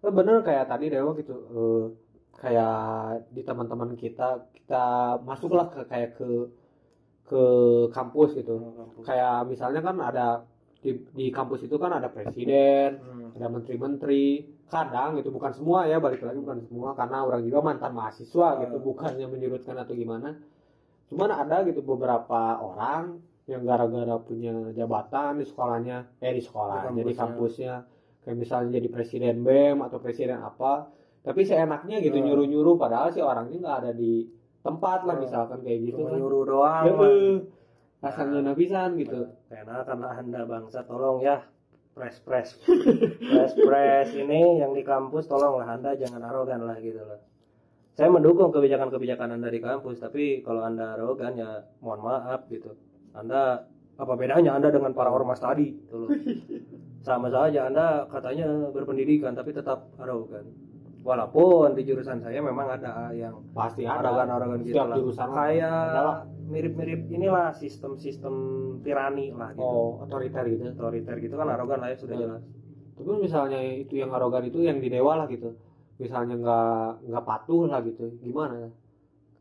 Eh, 0.00 0.10
bener 0.10 0.42
kayak 0.42 0.66
tadi 0.66 0.88
Dewa 0.88 1.14
gitu 1.14 1.34
eh, 1.46 1.84
kayak 2.34 2.74
di 3.30 3.42
teman-teman 3.42 3.94
kita 3.94 4.28
kita 4.52 4.84
masuklah 5.22 5.66
ke 5.66 5.84
kayak 5.84 6.14
ke 6.14 6.26
ke 7.24 7.42
kampus 7.88 8.34
gitu 8.34 8.56
kayak 9.02 9.44
misalnya 9.44 9.80
kan 9.82 9.96
ada 9.98 10.26
di, 10.78 10.94
di 11.12 11.28
kampus 11.28 11.62
itu 11.62 11.76
kan 11.76 11.92
ada 11.92 12.08
presiden 12.08 12.98
Hmm. 12.98 13.30
ada 13.34 13.46
menteri-menteri 13.48 14.48
kadang 14.68 15.16
itu 15.16 15.28
bukan 15.28 15.50
semua 15.50 15.82
ya 15.82 15.96
balik 15.96 16.20
lagi 16.20 16.38
bukan 16.38 16.60
semua 16.62 16.92
karena 16.92 17.22
orang 17.22 17.40
juga 17.40 17.58
mantan 17.62 17.92
mahasiswa 17.92 18.48
gitu 18.60 18.76
Hmm. 18.76 18.84
bukannya 18.84 19.26
menyurutkan 19.26 19.74
atau 19.74 19.92
gimana 19.92 20.36
cuman 21.06 21.30
ada 21.32 21.64
gitu 21.64 21.80
beberapa 21.80 22.40
orang 22.58 23.16
yang 23.44 23.64
gara-gara 23.64 24.12
punya 24.18 24.52
jabatan 24.70 25.40
di 25.40 25.44
sekolahnya 25.44 26.20
eh 26.20 26.30
di 26.30 26.40
sekolah 26.40 26.84
Di 26.86 27.00
jadi 27.00 27.12
kampusnya. 27.12 27.16
kampusnya 27.16 27.72
kayak 28.20 28.36
misalnya 28.36 28.70
jadi 28.74 28.88
presiden 28.88 29.34
BEM 29.40 29.80
atau 29.80 29.96
presiden 29.96 30.38
apa 30.38 30.92
tapi 31.18 31.40
seenaknya 31.42 31.96
gitu 31.98 32.14
Hmm. 32.14 32.26
nyuruh-nyuruh 32.26 32.76
padahal 32.76 33.08
sih 33.08 33.20
orangnya 33.20 33.56
nggak 33.58 33.76
ada 33.82 33.92
di 33.92 34.28
tempat 34.60 35.00
lah 35.02 35.16
Hmm. 35.16 35.24
misalkan 35.24 35.58
kayak 35.60 35.80
gitu 35.82 35.96
Cuma 35.98 36.08
kan 36.08 36.18
nyuruh 36.18 36.42
doang. 36.44 36.84
Bang. 36.92 37.36
rasanya 37.98 38.40
nabisan 38.44 38.94
gitu 38.94 39.26
Karena 39.48 39.82
karena 39.82 40.08
anda 40.14 40.40
bangsa 40.44 40.84
tolong 40.84 41.18
ya 41.18 41.40
press 41.98 42.22
press 42.22 42.48
press 43.18 43.52
press 43.58 44.08
ini 44.14 44.62
yang 44.62 44.70
di 44.70 44.86
kampus 44.86 45.26
tolonglah 45.26 45.66
anda 45.66 45.98
jangan 45.98 46.22
arogan 46.30 46.62
lah 46.62 46.78
gitu 46.78 47.02
loh. 47.02 47.18
Saya 47.98 48.14
mendukung 48.14 48.54
kebijakan-kebijakan 48.54 49.34
anda 49.34 49.50
di 49.50 49.58
kampus 49.58 49.98
tapi 49.98 50.46
kalau 50.46 50.62
anda 50.62 50.94
arogan 50.94 51.34
ya 51.34 51.66
mohon 51.82 52.06
maaf 52.06 52.46
gitu. 52.46 52.78
Anda 53.10 53.66
apa 53.98 54.14
bedanya 54.14 54.54
anda 54.54 54.70
dengan 54.70 54.94
para 54.94 55.10
ormas 55.10 55.42
tadi 55.42 55.74
gitu 55.74 56.06
loh. 56.06 56.10
Sama 57.02 57.34
saja 57.34 57.66
anda 57.66 58.06
katanya 58.06 58.70
berpendidikan 58.70 59.34
tapi 59.34 59.50
tetap 59.50 59.90
arogan. 59.98 60.46
Walaupun 61.02 61.74
di 61.74 61.82
jurusan 61.82 62.22
saya 62.22 62.38
memang 62.38 62.78
ada 62.78 63.10
yang 63.10 63.42
pasti 63.50 63.82
ada 63.82 64.06
arogan-arogan 64.06 64.62
gitu 64.62 64.78
lah. 64.78 65.02
Kayak. 65.34 66.37
Mirip-mirip 66.48 67.06
inilah 67.06 67.52
sistem-sistem 67.52 68.34
tirani 68.80 69.30
lah 69.30 69.52
gitu. 69.52 69.62
oh 69.62 70.00
otoriter 70.00 70.48
gitu 70.48 70.72
Otoriter 70.72 71.16
gitu 71.18 71.34
kan 71.34 71.46
arogan 71.46 71.78
lah 71.78 71.92
ya 71.92 71.96
sudah 71.96 72.16
Hmm. 72.16 72.24
jelas. 72.24 72.42
tapi 72.96 73.10
misalnya 73.20 73.60
itu 73.62 73.94
yang 73.94 74.10
arogan 74.10 74.44
itu 74.44 74.58
yang 74.58 74.78
di 74.78 74.88
dewa 74.88 75.14
lah 75.14 75.26
gitu 75.26 75.54
misalnya 75.96 76.34
nggak 76.34 76.78
nggak 77.06 77.24
patuh 77.24 77.66
lah 77.66 77.80
gitu 77.80 78.10
gimana 78.18 78.72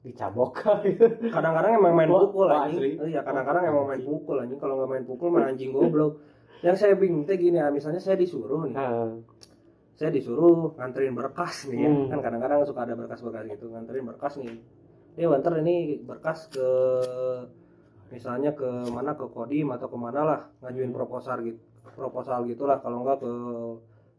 dicabok 0.04 0.52
gitu 0.88 1.06
Kadang-kadang 1.28 1.72
emang 1.76 1.94
main 1.94 2.08
pukul 2.08 2.48
anjing. 2.48 2.80
asli. 2.80 3.12
Iya, 3.12 3.22
kadang-kadang 3.22 3.64
emang 3.66 3.86
main 3.86 4.00
pukul 4.00 4.40
anjing. 4.40 4.56
Kalau 4.56 4.80
nggak 4.80 4.90
main 4.90 5.04
pukul 5.04 5.28
main 5.30 5.46
anjing 5.52 5.70
goblok. 5.70 6.24
Yang 6.58 6.76
saya 6.80 6.94
bingung 6.96 7.22
teh 7.22 7.36
gini 7.36 7.60
ya, 7.60 7.68
misalnya 7.68 8.00
saya 8.00 8.16
disuruh 8.16 8.64
nih. 8.64 8.74
nah, 8.74 9.20
Saya 9.94 10.10
disuruh 10.10 10.72
nganterin 10.74 11.12
berkas 11.12 11.68
nih 11.68 11.80
ya. 11.82 11.90
Hmm. 11.90 12.08
Kan 12.08 12.20
kadang-kadang 12.22 12.64
suka 12.64 12.82
ada 12.82 12.96
berkas-berkas 12.96 13.44
gitu, 13.52 13.66
nganterin 13.68 14.06
berkas 14.06 14.34
nih. 14.38 14.56
Dia 15.18 15.26
banter 15.26 15.66
ini 15.66 15.98
berkas 16.06 16.46
ke 16.54 16.70
misalnya 18.14 18.54
ke 18.54 18.70
mana 18.94 19.18
ke 19.18 19.26
Kodim 19.28 19.74
atau 19.74 19.90
ke 19.90 19.98
mana 19.98 20.22
lah 20.24 20.40
ngajuin 20.64 20.94
proposal 20.94 21.44
gitu 21.44 21.60
proposal 21.98 22.46
gitulah 22.46 22.78
kalau 22.78 23.02
nggak 23.02 23.18
ke 23.26 23.32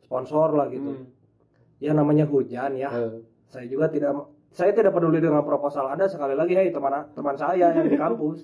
sponsor 0.02 0.59
lah 0.59 0.67
gitu. 0.67 0.90
Hmm, 0.90 1.07
ya 1.78 1.95
namanya 1.95 2.26
hujan 2.26 2.75
ya. 2.75 2.90
Eh, 2.90 3.23
saya 3.47 3.71
juga 3.71 3.87
tidak 3.87 4.19
saya 4.50 4.75
tidak 4.75 4.90
peduli 4.90 5.23
dengan 5.23 5.47
proposal 5.47 5.87
Anda 5.95 6.11
sekali 6.11 6.35
lagi 6.35 6.59
hei 6.59 6.75
teman 6.75 7.07
teman 7.14 7.38
saya 7.38 7.71
yang 7.71 7.87
di 7.87 7.95
kampus. 7.95 8.43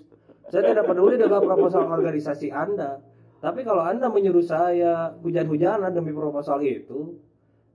Saya 0.53 0.71
tidak 0.71 0.87
peduli 0.87 1.19
dengan 1.19 1.43
proposal 1.43 1.91
organisasi 1.91 2.55
Anda. 2.55 3.03
Tapi 3.43 3.67
kalau 3.67 3.83
Anda 3.83 4.07
menyuruh 4.09 4.45
saya 4.45 5.13
hujan-hujanan 5.19 5.91
demi 5.91 6.15
proposal 6.15 6.63
itu 6.63 7.19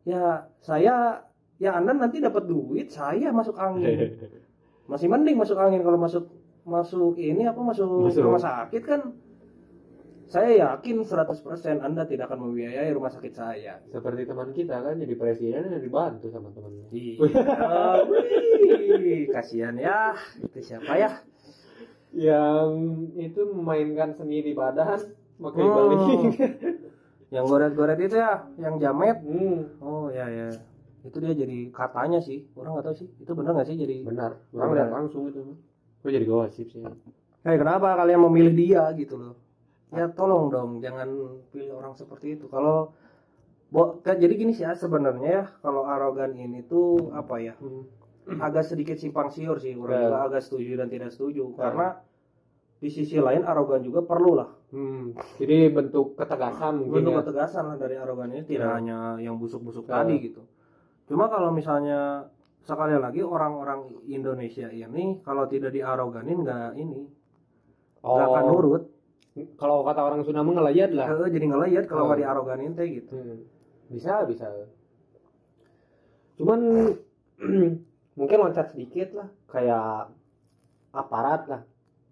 ya 0.07 0.48
saya 0.63 1.27
ya 1.59 1.75
Anda 1.75 1.93
nanti 1.93 2.24
dapat 2.24 2.48
duit 2.48 2.88
saya 2.89 3.36
masuk 3.36 3.59
angin 3.59 4.15
masih 4.89 5.05
mending 5.05 5.38
masuk 5.38 5.53
angin 5.55 5.79
kalau 5.79 5.96
masuk 5.96 6.25
masuk 6.65 7.13
ini 7.15 7.46
apa 7.46 7.58
masuk, 7.58 7.86
Masuk. 8.03 8.25
rumah 8.25 8.38
sakit 8.38 8.81
kan 8.81 9.13
saya 10.25 10.53
yakin 10.53 11.01
100% 11.01 11.79
Anda 11.79 12.03
tidak 12.05 12.27
akan 12.27 12.46
membiayai 12.46 12.91
rumah 12.91 13.08
sakit 13.08 13.31
saya 13.31 13.79
seperti 13.88 14.25
teman 14.25 14.50
kita 14.51 14.77
kan 14.77 14.93
jadi 14.93 15.13
presiden 15.15 15.63
yang 15.67 15.79
dibantu 15.79 16.27
sama 16.27 16.50
temannya 16.50 16.84
Iya, 16.89 17.15
kasihan 19.31 19.74
ya. 19.74 20.13
Itu 20.39 20.60
siapa 20.60 20.96
ya? 20.96 21.10
yang 22.10 22.69
itu 23.13 23.38
memainkan 23.48 24.12
seni 24.12 24.41
di 24.41 24.51
badan 24.51 24.98
pakai 25.36 25.62
Hmm. 25.62 25.72
balik 25.72 26.00
Yang 27.29 27.43
goret-goret 27.46 28.00
itu 28.00 28.15
ya, 28.17 28.41
yang 28.58 28.77
jamet. 28.77 29.17
hmm, 29.22 29.79
Oh 29.79 30.10
ya 30.10 30.25
ya. 30.25 30.50
Itu 31.03 31.18
dia 31.20 31.32
jadi 31.32 31.72
katanya 31.72 32.20
sih. 32.20 32.44
Orang 32.53 32.75
nggak 32.75 32.86
tahu 32.91 32.96
sih. 32.96 33.08
Itu 33.20 33.32
bener 33.34 33.56
nggak 33.56 33.68
sih 33.68 33.75
jadi? 33.75 34.03
benar 34.03 34.32
Orang 34.51 34.70
benar 34.74 34.88
lihat. 34.88 34.89
langsung 34.91 35.24
itu 35.27 35.39
gue 36.00 36.12
jadi 36.15 36.24
gosip 36.24 36.68
sih 36.72 36.79
Eh 37.44 37.56
kenapa 37.56 37.96
kalian 37.96 38.24
memilih 38.24 38.53
dia 38.56 38.84
gitu 38.96 39.15
loh? 39.15 39.36
Ya 39.91 40.08
tolong 40.08 40.48
dong, 40.48 40.79
jangan 40.79 41.08
pilih 41.50 41.75
orang 41.75 41.91
seperti 41.96 42.36
itu. 42.39 42.48
Kalau 42.48 42.94
Bo, 43.70 44.01
jadi 44.01 44.34
gini 44.34 44.50
sih 44.50 44.65
ya 44.65 44.74
sebenarnya 44.74 45.29
ya 45.29 45.44
kalau 45.62 45.86
arogan 45.86 46.34
ini 46.34 46.65
tuh 46.65 47.13
apa 47.13 47.38
ya 47.38 47.53
Hmm. 47.62 47.86
agak 48.41 48.65
sedikit 48.65 48.98
simpang 48.98 49.29
siur 49.29 49.62
sih 49.62 49.77
orang 49.77 49.94
Ya. 49.94 50.01
juga 50.10 50.18
agak 50.25 50.41
setuju 50.41 50.74
dan 50.74 50.89
tidak 50.89 51.13
setuju 51.13 51.53
Ya. 51.53 51.58
karena 51.60 51.88
di 52.77 52.89
sisi 52.89 53.22
lain 53.22 53.46
arogan 53.46 53.86
juga 53.86 54.01
perlu 54.01 54.34
lah 54.34 54.50
Hmm, 54.74 55.13
jadi 55.38 55.70
bentuk 55.70 56.18
ketegasan 56.18 56.82
mungkin 56.82 56.94
bentuk 56.98 57.13
ya. 57.13 57.18
ketegasan 57.22 57.63
lah 57.68 57.77
dari 57.77 57.94
arogan 57.94 58.34
ini 58.34 58.41
tidak 58.44 58.70
Ya. 58.70 58.74
hanya 58.74 58.98
yang 59.22 59.38
busuk-busuk 59.38 59.86
Ya. 59.86 60.01
tadi 60.01 60.18
gitu 60.18 60.41
cuma 61.09 61.25
kalau 61.27 61.49
misalnya 61.49 62.29
sekali 62.61 62.93
lagi 63.01 63.25
orang-orang 63.25 63.89
Indonesia 64.05 64.69
ini 64.69 65.17
kalau 65.25 65.49
tidak 65.49 65.73
diaroganin 65.73 66.45
nggak 66.45 66.77
ini 66.77 67.09
nggak 67.99 68.27
akan 68.29 68.45
nurut. 68.45 68.83
Kalau 69.55 69.87
kata 69.87 70.01
orang 70.03 70.19
Sunda 70.23 70.43
ngelayat 70.43 70.91
lah. 70.91 71.07
Eh, 71.09 71.31
jadi 71.31 71.45
ngelayat 71.47 71.83
kalau 71.87 72.03
Oh. 72.03 72.07
nggak 72.11 72.19
diaroganin 72.23 72.71
teh 72.75 72.87
gitu. 72.87 73.11
Hmm. 73.15 73.39
bisa 73.89 74.21
bisa. 74.29 74.45
Cuman 76.37 76.59
mungkin 78.19 78.37
loncat 78.37 78.69
sedikit 78.71 79.17
lah 79.17 79.27
kayak 79.49 80.13
aparat 80.93 81.41
lah. 81.49 81.61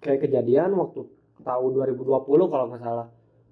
Kayak 0.02 0.26
kejadian 0.26 0.74
waktu 0.74 1.06
tahun 1.46 1.70
2020 1.76 2.52
kalau 2.52 2.66
nggak 2.72 2.82
salah. 2.82 3.08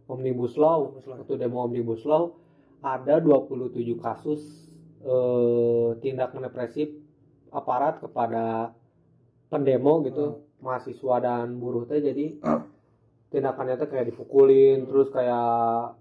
Omnibus 0.06 0.58
law 0.58 0.90
Omnibus 0.90 1.06
law. 1.10 1.16
waktu 1.22 1.34
demo 1.38 1.58
omnibus 1.66 2.04
law 2.06 2.24
ada 2.86 3.18
27 3.18 3.98
kasus 3.98 4.65
eh, 5.06 5.90
tindak 6.00 6.34
represif 6.34 6.90
aparat 7.50 8.02
kepada 8.02 8.74
pendemo 9.48 10.02
gitu 10.02 10.26
mahasiswa 10.60 11.16
dan 11.20 11.56
buruh 11.56 11.86
teh. 11.86 12.02
Jadi 12.02 12.42
tindakannya 13.28 13.76
tuh 13.76 13.88
kayak 13.88 14.06
dipukulin 14.08 14.86
terus 14.86 15.10
kayak 15.10 15.46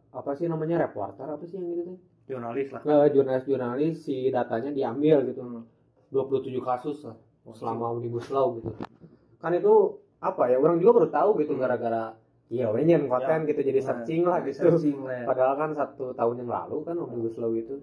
apa 0.08 0.30
sih 0.32 0.46
namanya 0.46 0.80
reporter 0.80 1.26
apa 1.26 1.44
sih 1.44 1.54
yang 1.54 1.68
gitu 1.68 1.82
teh? 1.87 1.99
Jurnalis 2.25 2.73
lah. 2.73 2.80
Eh, 2.82 3.06
jurnalis-jurnalis 3.12 3.94
si 4.00 4.16
datanya 4.28 4.70
diambil 4.70 5.28
gitu. 5.28 5.42
Hmm. 5.42 5.62
27 6.08 6.46
kasus 6.58 7.04
lah 7.04 7.16
selama 7.50 7.92
omnibus 7.92 8.30
law 8.30 8.54
gitu. 8.54 8.70
Kan 9.37 9.52
itu 9.52 9.75
apa 10.18 10.49
ya 10.49 10.56
orang 10.56 10.78
juga 10.78 11.04
baru 11.04 11.08
tahu 11.11 11.30
gitu 11.38 11.52
Hmm. 11.52 11.61
gara-gara 11.61 12.16
iya 12.49 12.70
wenyen 12.70 13.04
konten 13.04 13.44
Ya. 13.44 13.46
gitu 13.46 13.61
jadi 13.62 13.76
Nah, 13.76 13.87
searching 13.87 14.23
lah 14.23 14.38
gitu. 14.40 14.56
searching 14.62 14.99
lah 15.00 15.14
ya. 15.14 15.25
padahal 15.26 15.54
kan 15.54 15.70
satu 15.75 16.04
tahun 16.12 16.34
yang 16.38 16.50
lalu 16.50 16.76
kan 16.82 16.96
omnibus 16.96 17.37
law 17.37 17.52
itu 17.52 17.76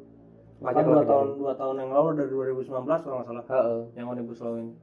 Bahkan 0.61 0.83
dua 0.85 1.01
tahun 1.03 1.27
dua 1.35 1.53
tahun 1.57 1.75
yang 1.79 1.89
lalu 1.89 2.09
dari 2.15 2.29
2019 2.29 2.69
kalau 3.01 3.15
nggak 3.17 3.27
salah 3.27 3.45
Heeh. 3.49 3.79
yang 3.97 4.05
omnibus 4.07 4.39
law 4.39 4.55
ini. 4.55 4.73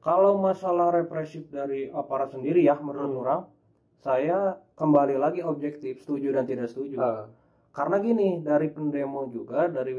Kalau 0.00 0.32
masalah 0.36 0.90
represif 0.90 1.46
dari 1.48 1.86
aparat 1.88 2.34
sendiri 2.34 2.60
ya 2.60 2.74
menurut 2.76 3.10
Hmm. 3.10 3.22
orang, 3.22 3.40
saya 3.96 4.38
kembali 4.74 5.14
lagi 5.14 5.40
objektif 5.40 6.02
setuju 6.02 6.32
dan 6.32 6.44
tidak 6.44 6.66
setuju. 6.66 6.98
Heeh. 6.98 7.24
Karena 7.70 7.96
gini 7.98 8.42
dari 8.42 8.66
pendemo 8.68 9.30
juga 9.30 9.70
dari 9.70 9.94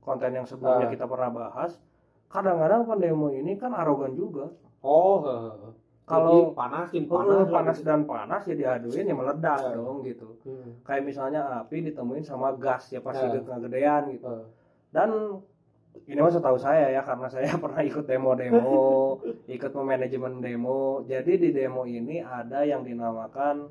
konten 0.00 0.32
yang 0.32 0.48
sebelumnya 0.48 0.88
Ah. 0.88 0.90
kita 0.90 1.04
pernah 1.04 1.28
bahas, 1.30 1.76
kadang-kadang 2.26 2.88
pendemo 2.88 3.28
ini 3.28 3.54
kan 3.54 3.70
arogan 3.70 4.16
juga. 4.16 4.48
oh 4.80 5.20
heeh. 5.20 5.76
Kalau- 6.08 6.32
Jadi 6.48 6.56
panasin 6.56 7.04
Panas, 7.06 7.46
panas 7.46 7.76
gitu. 7.76 7.86
dan 7.86 8.00
panas 8.02 8.42
ya 8.42 8.54
diaduin 8.56 9.04
ya 9.04 9.14
meledak 9.14 9.60
Ah. 9.60 9.76
dong 9.76 10.00
gitu. 10.02 10.26
Hmm. 10.42 10.80
Kayak 10.80 11.02
misalnya 11.04 11.60
api 11.60 11.84
ditemuin 11.84 12.24
sama 12.24 12.50
gas 12.56 12.88
ya 12.88 12.98
pasti 12.98 13.28
Ah. 13.28 13.36
kegedean 13.36 14.08
gitu. 14.08 14.24
Heeh. 14.24 14.46
Dan 14.90 15.40
ini 16.06 16.18
mah 16.18 16.30
setahu 16.30 16.54
saya 16.54 16.90
ya 16.90 17.02
karena 17.02 17.26
saya 17.26 17.50
pernah 17.62 17.80
ikut 17.80 18.04
demo-demo 18.04 19.18
ikut 19.56 19.72
memanajemen 19.72 20.38
demo 20.38 21.02
jadi 21.04 21.32
di 21.32 21.50
demo 21.50 21.82
ini 21.84 22.18
ada 22.18 22.62
yang 22.62 22.82
dinamakan 22.82 23.70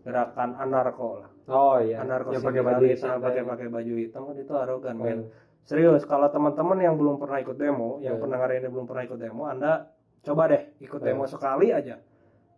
gerakan 0.00 0.56
anarko 0.56 1.22
lah 1.22 1.30
oh 1.48 1.76
iya 1.78 2.00
anarko 2.00 2.32
yang 2.32 2.42
pakai 2.42 2.62
baju 2.62 2.84
hitam 2.84 3.16
pakai 3.18 3.42
teh. 3.42 3.48
pakai 3.48 3.66
baju 3.68 3.94
hitam 3.94 4.22
kan 4.24 4.36
itu 4.36 4.52
arogan 4.54 4.96
Heeh. 4.96 5.06
men 5.06 5.18
serius 5.60 6.02
kalau 6.02 6.26
teman-teman 6.26 6.78
yang 6.80 6.94
belum 6.96 7.20
pernah 7.20 7.38
ikut 7.38 7.54
demo 7.54 8.00
yang 8.00 8.16
Iya. 8.16 8.22
pendengar 8.22 8.48
ini 8.50 8.66
belum 8.66 8.86
pernah 8.88 9.04
ikut 9.04 9.18
demo 9.20 9.42
anda 9.44 9.92
coba 10.20 10.42
deh 10.48 10.62
ikut 10.80 11.00
Iya. 11.00 11.06
demo 11.12 11.24
sekali 11.26 11.68
aja 11.68 12.00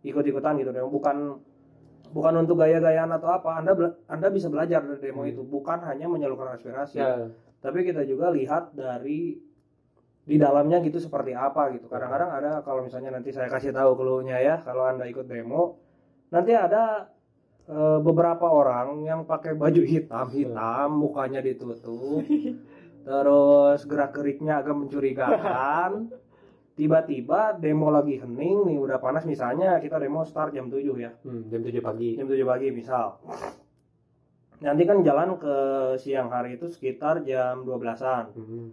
ikut-ikutan 0.01 0.55
gitu 0.59 0.71
demo 0.71 0.87
bukan 0.87 1.17
bukan 2.13 2.33
untuk 2.45 2.61
gaya-gayaan 2.61 3.09
atau 3.11 3.27
apa 3.27 3.59
anda 3.59 3.73
anda 4.07 4.27
bisa 4.29 4.47
belajar 4.47 4.79
dari 4.81 5.01
demo 5.01 5.25
Hmm. 5.25 5.31
itu 5.35 5.41
bukan 5.43 5.83
hanya 5.83 6.07
menyalurkan 6.07 6.53
aspirasi 6.53 7.01
ya 7.01 7.27
tapi 7.63 7.87
kita 7.87 8.03
juga 8.03 8.27
lihat 8.27 8.75
dari 8.75 9.39
di 10.23 10.35
dalamnya 10.35 10.83
gitu 10.83 10.99
seperti 10.99 11.31
apa 11.31 11.71
gitu. 11.71 11.87
Kadang-kadang 11.87 12.29
ada 12.31 12.51
kalau 12.59 12.83
misalnya 12.83 13.15
nanti 13.15 13.31
saya 13.31 13.47
kasih 13.47 13.71
tahu 13.71 13.95
clue-nya 13.95 14.39
ya 14.43 14.55
kalau 14.67 14.83
anda 14.83 15.07
ikut 15.07 15.23
demo 15.23 15.79
nanti 16.27 16.51
ada 16.51 17.07
eh, 17.67 17.99
beberapa 18.03 18.51
orang 18.51 19.07
yang 19.07 19.23
pakai 19.23 19.55
baju 19.55 19.79
hitam 19.83 20.27
hitam 20.31 20.89
mukanya 20.91 21.39
ditutup 21.39 22.23
terus 23.07 23.79
gerak 23.87 24.11
geriknya 24.11 24.59
agak 24.59 24.75
mencurigakan. 24.75 26.11
Tiba-tiba 26.73 27.53
demo 27.61 27.93
lagi 27.93 28.17
hening 28.17 28.65
nih 28.65 28.77
udah 28.81 28.97
panas 28.97 29.29
misalnya 29.29 29.77
kita 29.77 30.01
demo 30.01 30.25
start 30.25 30.57
jam 30.57 30.67
7 30.67 30.83
ya. 30.99 31.15
Hmm, 31.21 31.45
jam 31.47 31.61
7 31.61 31.79
pagi. 31.79 32.17
Jam 32.17 32.25
7 32.25 32.43
pagi 32.43 32.67
misal 32.73 33.21
nanti 34.61 34.83
kan 34.83 35.01
jalan 35.01 35.39
ke 35.39 35.55
siang 35.97 36.29
hari 36.29 36.55
itu 36.57 36.69
sekitar 36.69 37.23
jam 37.23 37.63
12-an 37.63 38.35
Hmm. 38.35 38.69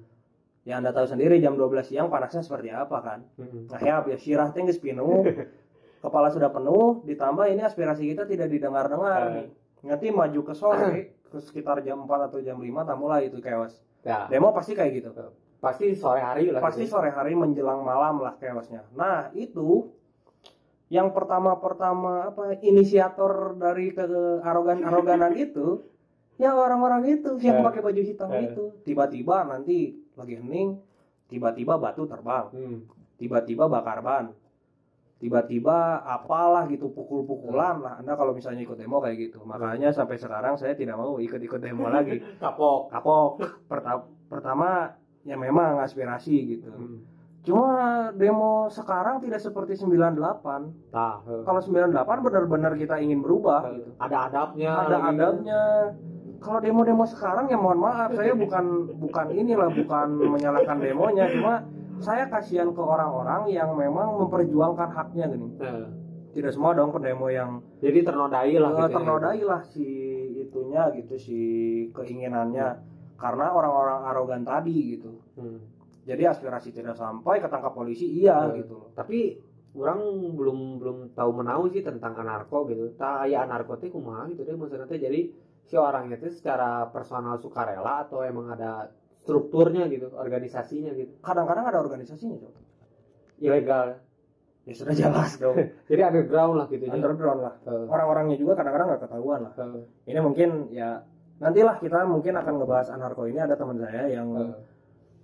ya 0.66 0.76
anda 0.76 0.92
tahu 0.92 1.08
sendiri 1.08 1.40
jam 1.40 1.56
12 1.56 1.80
siang 1.88 2.12
panasnya 2.12 2.44
seperti 2.44 2.68
apa 2.68 2.98
kan? 3.00 3.20
Hmm. 3.40 3.64
nah 3.70 3.80
ya 3.80 4.04
ya 4.04 4.16
sirah 4.18 4.52
teh 4.52 4.60
geus 4.60 4.76
penuh 4.76 5.24
kepala 6.04 6.28
sudah 6.28 6.48
penuh 6.48 7.04
ditambah 7.04 7.44
ini 7.48 7.60
aspirasi 7.60 8.08
kita 8.12 8.24
tidak 8.24 8.48
didengar-dengar 8.48 9.36
nih. 9.36 9.48
Nanti 9.80 10.12
maju 10.12 10.40
ke 10.44 10.52
sore 10.52 11.16
ke 11.24 11.38
sekitar 11.40 11.80
jam 11.80 12.04
4 12.04 12.28
atau 12.28 12.40
jam 12.44 12.60
5 12.60 12.68
tak 12.84 12.96
mulai 13.00 13.28
itu 13.32 13.40
chaos 13.40 13.80
ya. 14.04 14.28
Demo 14.28 14.52
pasti 14.52 14.72
kayak 14.76 14.92
gitu. 14.96 15.08
Pasti 15.60 15.92
sore 15.92 16.20
hari 16.24 16.48
lah. 16.48 16.60
Pasti 16.64 16.84
gitu. 16.88 16.96
sore 16.96 17.12
hari 17.12 17.36
menjelang 17.36 17.80
malam 17.84 18.20
lah 18.20 18.36
chaosnya 18.36 18.84
nah 18.96 19.28
itu 19.32 19.88
yang 20.90 21.14
pertama-pertama 21.14 22.28
apa 22.28 22.58
inisiator 22.60 23.54
dari 23.54 23.90
ke 23.90 24.02
arogan 24.42 24.82
aroganan 24.82 25.32
itu 25.40 25.86
ya 26.34 26.50
orang-orang 26.50 27.06
itu 27.06 27.38
yang 27.38 27.60
Eh. 27.60 27.64
pakai 27.64 27.80
baju 27.80 28.02
hitam 28.02 28.28
Eh. 28.30 28.50
itu. 28.50 28.64
Tiba-tiba 28.82 29.46
nanti 29.46 29.94
lagi 30.12 30.34
hening 30.34 30.76
tiba-tiba 31.26 31.78
batu 31.78 32.04
terbang. 32.04 32.50
Hmm. 32.50 32.78
tiba-tiba 33.14 33.68
bakar 33.68 34.00
ban. 34.00 34.32
Tiba-tiba 35.20 36.00
apalah 36.00 36.64
gitu 36.64 36.88
pukul-pukulan 36.88 37.76
lah. 37.76 38.00
Anda 38.00 38.16
kalau 38.16 38.32
misalnya 38.32 38.64
ikut 38.64 38.72
demo 38.74 38.96
kayak 38.98 39.20
gitu. 39.20 39.44
Makanya 39.44 39.92
sampai 39.92 40.16
sekarang 40.16 40.56
saya 40.56 40.72
tidak 40.72 40.96
mau 40.96 41.20
ikut-ikut 41.20 41.60
demo 41.60 41.86
lagi. 41.86 42.16
Kapok. 42.42 42.88
Kapok. 42.88 43.44
Perta- 43.68 44.00
pertama 44.26 44.96
ya 45.20 45.36
memang 45.36 45.76
aspirasi 45.78 46.56
gitu. 46.56 46.72
Hmm. 46.72 47.04
Cuma 47.40 48.12
demo 48.12 48.68
sekarang 48.68 49.16
tidak 49.24 49.40
seperti 49.40 49.72
98 49.72 50.92
Nah, 50.92 51.24
eh. 51.24 51.42
kalau 51.46 51.60
98 51.64 51.96
benar-benar 52.20 52.76
kita 52.76 53.00
ingin 53.00 53.24
berubah 53.24 53.64
gitu. 53.72 53.96
ada 53.96 54.16
adabnya 54.28 54.72
ada 54.76 54.96
lagi. 55.00 55.16
adabnya. 55.16 55.62
Kalau 56.40 56.56
demo-demo 56.56 57.04
sekarang 57.04 57.52
ya 57.52 57.60
mohon 57.60 57.84
maaf 57.84 58.16
saya 58.16 58.32
bukan 58.32 58.96
bukan 58.96 59.26
inilah 59.28 59.68
bukan 59.68 60.08
menyalahkan 60.16 60.80
demonya. 60.80 61.28
Cuma 61.36 61.68
saya 62.00 62.32
kasihan 62.32 62.72
ke 62.72 62.80
orang-orang 62.80 63.52
yang 63.52 63.76
memang 63.76 64.16
memperjuangkan 64.24 64.88
haknya 64.88 65.28
gini. 65.28 65.48
Tidak 66.32 66.48
semua 66.48 66.72
dong 66.72 66.96
pendemo 66.96 67.28
yang 67.28 67.60
jadi 67.84 68.00
ternodai 68.00 68.56
lah 68.56 68.72
eh, 68.72 68.76
gitu 68.80 68.88
ya. 68.88 68.96
ternodai 68.96 69.40
lah 69.44 69.60
si 69.68 69.86
itunya 70.40 70.88
gitu 70.96 71.14
si 71.20 71.38
keinginannya. 71.92 72.68
Karena 73.20 73.52
orang-orang 73.52 74.00
arogan 74.08 74.40
tadi 74.40 74.96
gitu. 74.96 75.20
Hmm. 75.36 75.79
Jadi 76.02 76.32
aspirasi 76.32 76.70
tidak 76.70 76.94
sampai 76.94 77.38
ketangkap 77.38 77.72
polisi 77.72 78.06
iya 78.08 78.48
Eh. 78.48 78.62
gitu. 78.62 78.90
Tapi 78.92 79.36
orang 79.70 80.00
belum 80.34 80.58
belum 80.80 80.96
tahu 81.14 81.30
menau 81.30 81.68
sih 81.68 81.80
tentang 81.80 82.16
anarko 82.16 82.66
gitu. 82.66 82.90
Tak 82.94 83.28
ya 83.28 83.44
anarko 83.44 83.76
teh 83.76 83.88
kumaha 83.88 84.26
gitu 84.28 84.42
deh 84.42 84.56
maksudnya 84.56 84.86
teh. 84.86 84.98
Jadi 84.98 85.20
si 85.64 85.78
orangnya 85.78 86.18
itu 86.18 86.32
secara 86.34 86.90
personal 86.90 87.38
sukarela 87.38 88.02
atau 88.02 88.26
emang 88.26 88.50
ada 88.50 88.90
strukturnya 89.20 89.86
gitu 89.86 90.10
organisasinya 90.10 90.90
gitu. 90.94 91.20
Kadang-kadang 91.20 91.64
ada 91.68 91.78
organisasinya 91.78 92.36
Cok. 92.40 92.54
ilegal 93.40 93.96
ya 94.68 94.74
sudah 94.76 94.92
jelas 94.92 95.40
dong 95.40 95.56
jadi 95.88 96.12
underground 96.12 96.54
lah 96.60 96.66
gitu 96.68 96.84
ya 96.84 96.92
underground 96.92 97.40
lah. 97.40 97.54
Eh, 97.64 97.84
orang-orangnya 97.88 98.36
juga 98.36 98.52
kadang-kadang 98.58 98.86
nggak 98.92 99.02
ketahuan 99.08 99.40
lah. 99.48 99.52
Eh, 99.56 99.84
ini 100.10 100.18
mungkin 100.20 100.50
ya 100.68 101.00
nantilah 101.40 101.80
kita 101.80 102.04
mungkin 102.04 102.36
akan 102.36 102.54
ngebahas 102.60 102.88
anarko 102.92 103.24
ini. 103.24 103.38
Ada 103.38 103.56
teman 103.56 103.80
saya 103.80 104.10
yang 104.10 104.28
eh. 104.36 104.52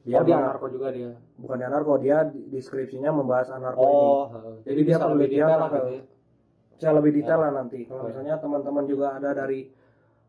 Dia 0.07 0.16
oh 0.16 0.25
dia 0.25 0.37
anarko 0.38 0.66
juga 0.69 0.88
dia 0.88 1.11
bukan 1.35 1.57
di 1.57 1.64
anarko 1.64 1.92
dia 1.99 2.16
di- 2.25 2.47
deskripsinya 2.47 3.11
membahas 3.11 3.51
anarko 3.51 3.83
ini 3.83 3.90
oh 3.90 4.25
eh. 4.25 4.57
Jadi 4.64 4.81
dia 4.81 4.88
bisa 4.88 5.05
lebih 5.05 5.11
penelitian 5.27 5.42
detail 5.42 5.59
lah 5.59 5.69
gitu 5.69 5.88
ya 5.90 6.03
saya 6.77 6.92
lebih 6.95 7.12
detail 7.12 7.38
lah 7.40 7.51
nanti 7.53 7.79
kalau 7.85 8.01
Eh. 8.01 8.07
misalnya 8.07 8.35
teman-teman 8.37 8.85
juga 8.85 9.07
ada 9.12 9.31
dari 9.33 9.61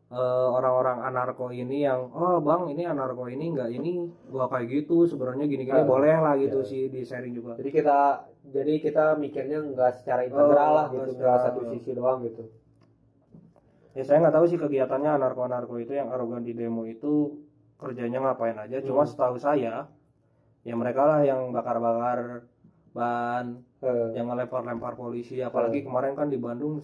eh, 0.07 0.17
orang-orang 0.49 0.97
anarko 1.03 1.45
ini 1.51 1.83
yang 1.83 2.09
oh 2.09 2.39
bang 2.39 2.63
ini 2.69 2.83
anarko 2.83 3.27
ini 3.27 3.45
nggak 3.49 3.69
ini 3.71 3.91
gua 4.25 4.47
kayak 4.47 4.65
gitu 4.73 5.03
sebenarnya 5.05 5.45
gini-gini 5.45 5.75
Eh. 5.75 5.85
boleh 5.85 6.15
lah 6.15 6.33
gitu 6.35 6.59
Ya. 6.59 6.65
sih 6.65 6.81
di 6.87 7.03
sharing 7.03 7.31
juga 7.31 7.53
jadi 7.53 7.69
kita 7.69 7.97
jadi 8.47 8.73
kita 8.79 9.05
mikirnya 9.15 9.59
nggak 9.61 9.91
secara 9.95 10.23
integral 10.23 10.55
Oh, 10.65 10.73
lah 10.73 10.85
gitu 10.89 11.09
secara- 11.11 11.21
nggak 11.29 11.39
satu 11.45 11.61
sisi 11.69 11.91
doang 11.91 12.23
gitu 12.23 12.43
ya 13.91 14.01
saya 14.01 14.17
nggak 14.19 14.33
tahu 14.33 14.45
sih 14.45 14.55
kegiatannya 14.55 15.11
anarko-anarko 15.11 15.75
itu 15.77 15.91
yang 15.91 16.07
arogan 16.07 16.41
di 16.41 16.53
demo 16.53 16.85
itu 16.85 17.43
kerjanya 17.77 18.19
ngapain 18.19 18.55
aja 18.55 18.77
cuma 18.79 19.01
Hmm. 19.01 19.09
setahu 19.09 19.35
saya 19.35 19.85
ya 20.61 20.73
mereka 20.73 21.01
lah 21.01 21.21
yang 21.21 21.49
bakar-bakar 21.49 22.45
ban 22.91 23.61
Eh, 23.77 24.09
yang 24.11 24.25
ngelempar-lempar 24.25 24.97
polisi. 24.97 25.37
Apalagi 25.37 25.79
Hmm. 25.79 25.87
kemarin 25.87 26.13
kan 26.13 26.27
di 26.27 26.35
Bandung 26.35 26.81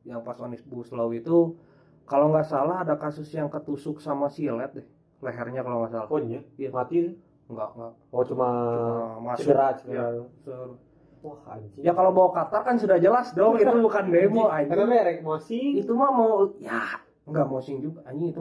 yang 0.00 0.22
pas 0.22 0.38
Omnibus 0.38 0.88
Law 0.90 1.10
itu 1.10 1.58
kalau 2.04 2.30
nggak 2.30 2.46
salah 2.46 2.80
ada 2.80 2.94
kasus 2.94 3.26
yang 3.28 3.46
ketusuk 3.46 3.98
sama 3.98 4.26
silet 4.26 4.70
deh 4.72 4.86
lehernya 5.20 5.60
kalau 5.60 5.82
nggak 5.82 5.90
salah. 5.92 6.06
Oh 6.06 6.18
iya? 6.18 6.38
Iya. 6.54 6.70
mati 6.70 7.02
tuh. 7.02 7.14
enggak 7.48 7.66
enggak 7.74 7.92
oh 8.08 8.22
cuma 8.22 8.48
Cuma 9.10 9.26
masuk. 9.26 9.42
cedera 9.42 9.66
ya, 9.66 9.74
cedera 9.74 10.08
se- 10.38 10.74
wah 11.20 11.38
anjing. 11.50 11.82
Ya 11.82 11.92
kalau 11.92 12.10
bawa 12.10 12.30
Qatar 12.30 12.62
kan 12.62 12.78
sudah 12.78 12.94
jelas 12.96 13.34
dong 13.34 13.58
itu 13.60 13.74
bukan 13.76 14.04
demo 14.06 14.46
anjing. 14.46 14.86
merek 14.86 15.18
emosi 15.18 15.58
itu 15.76 15.92
mah 15.92 16.10
mau 16.10 16.46
ya 16.56 16.94
enggak 17.26 17.44
mosing 17.44 17.82
juga 17.82 18.06
anjing 18.06 18.30
itu 18.30 18.38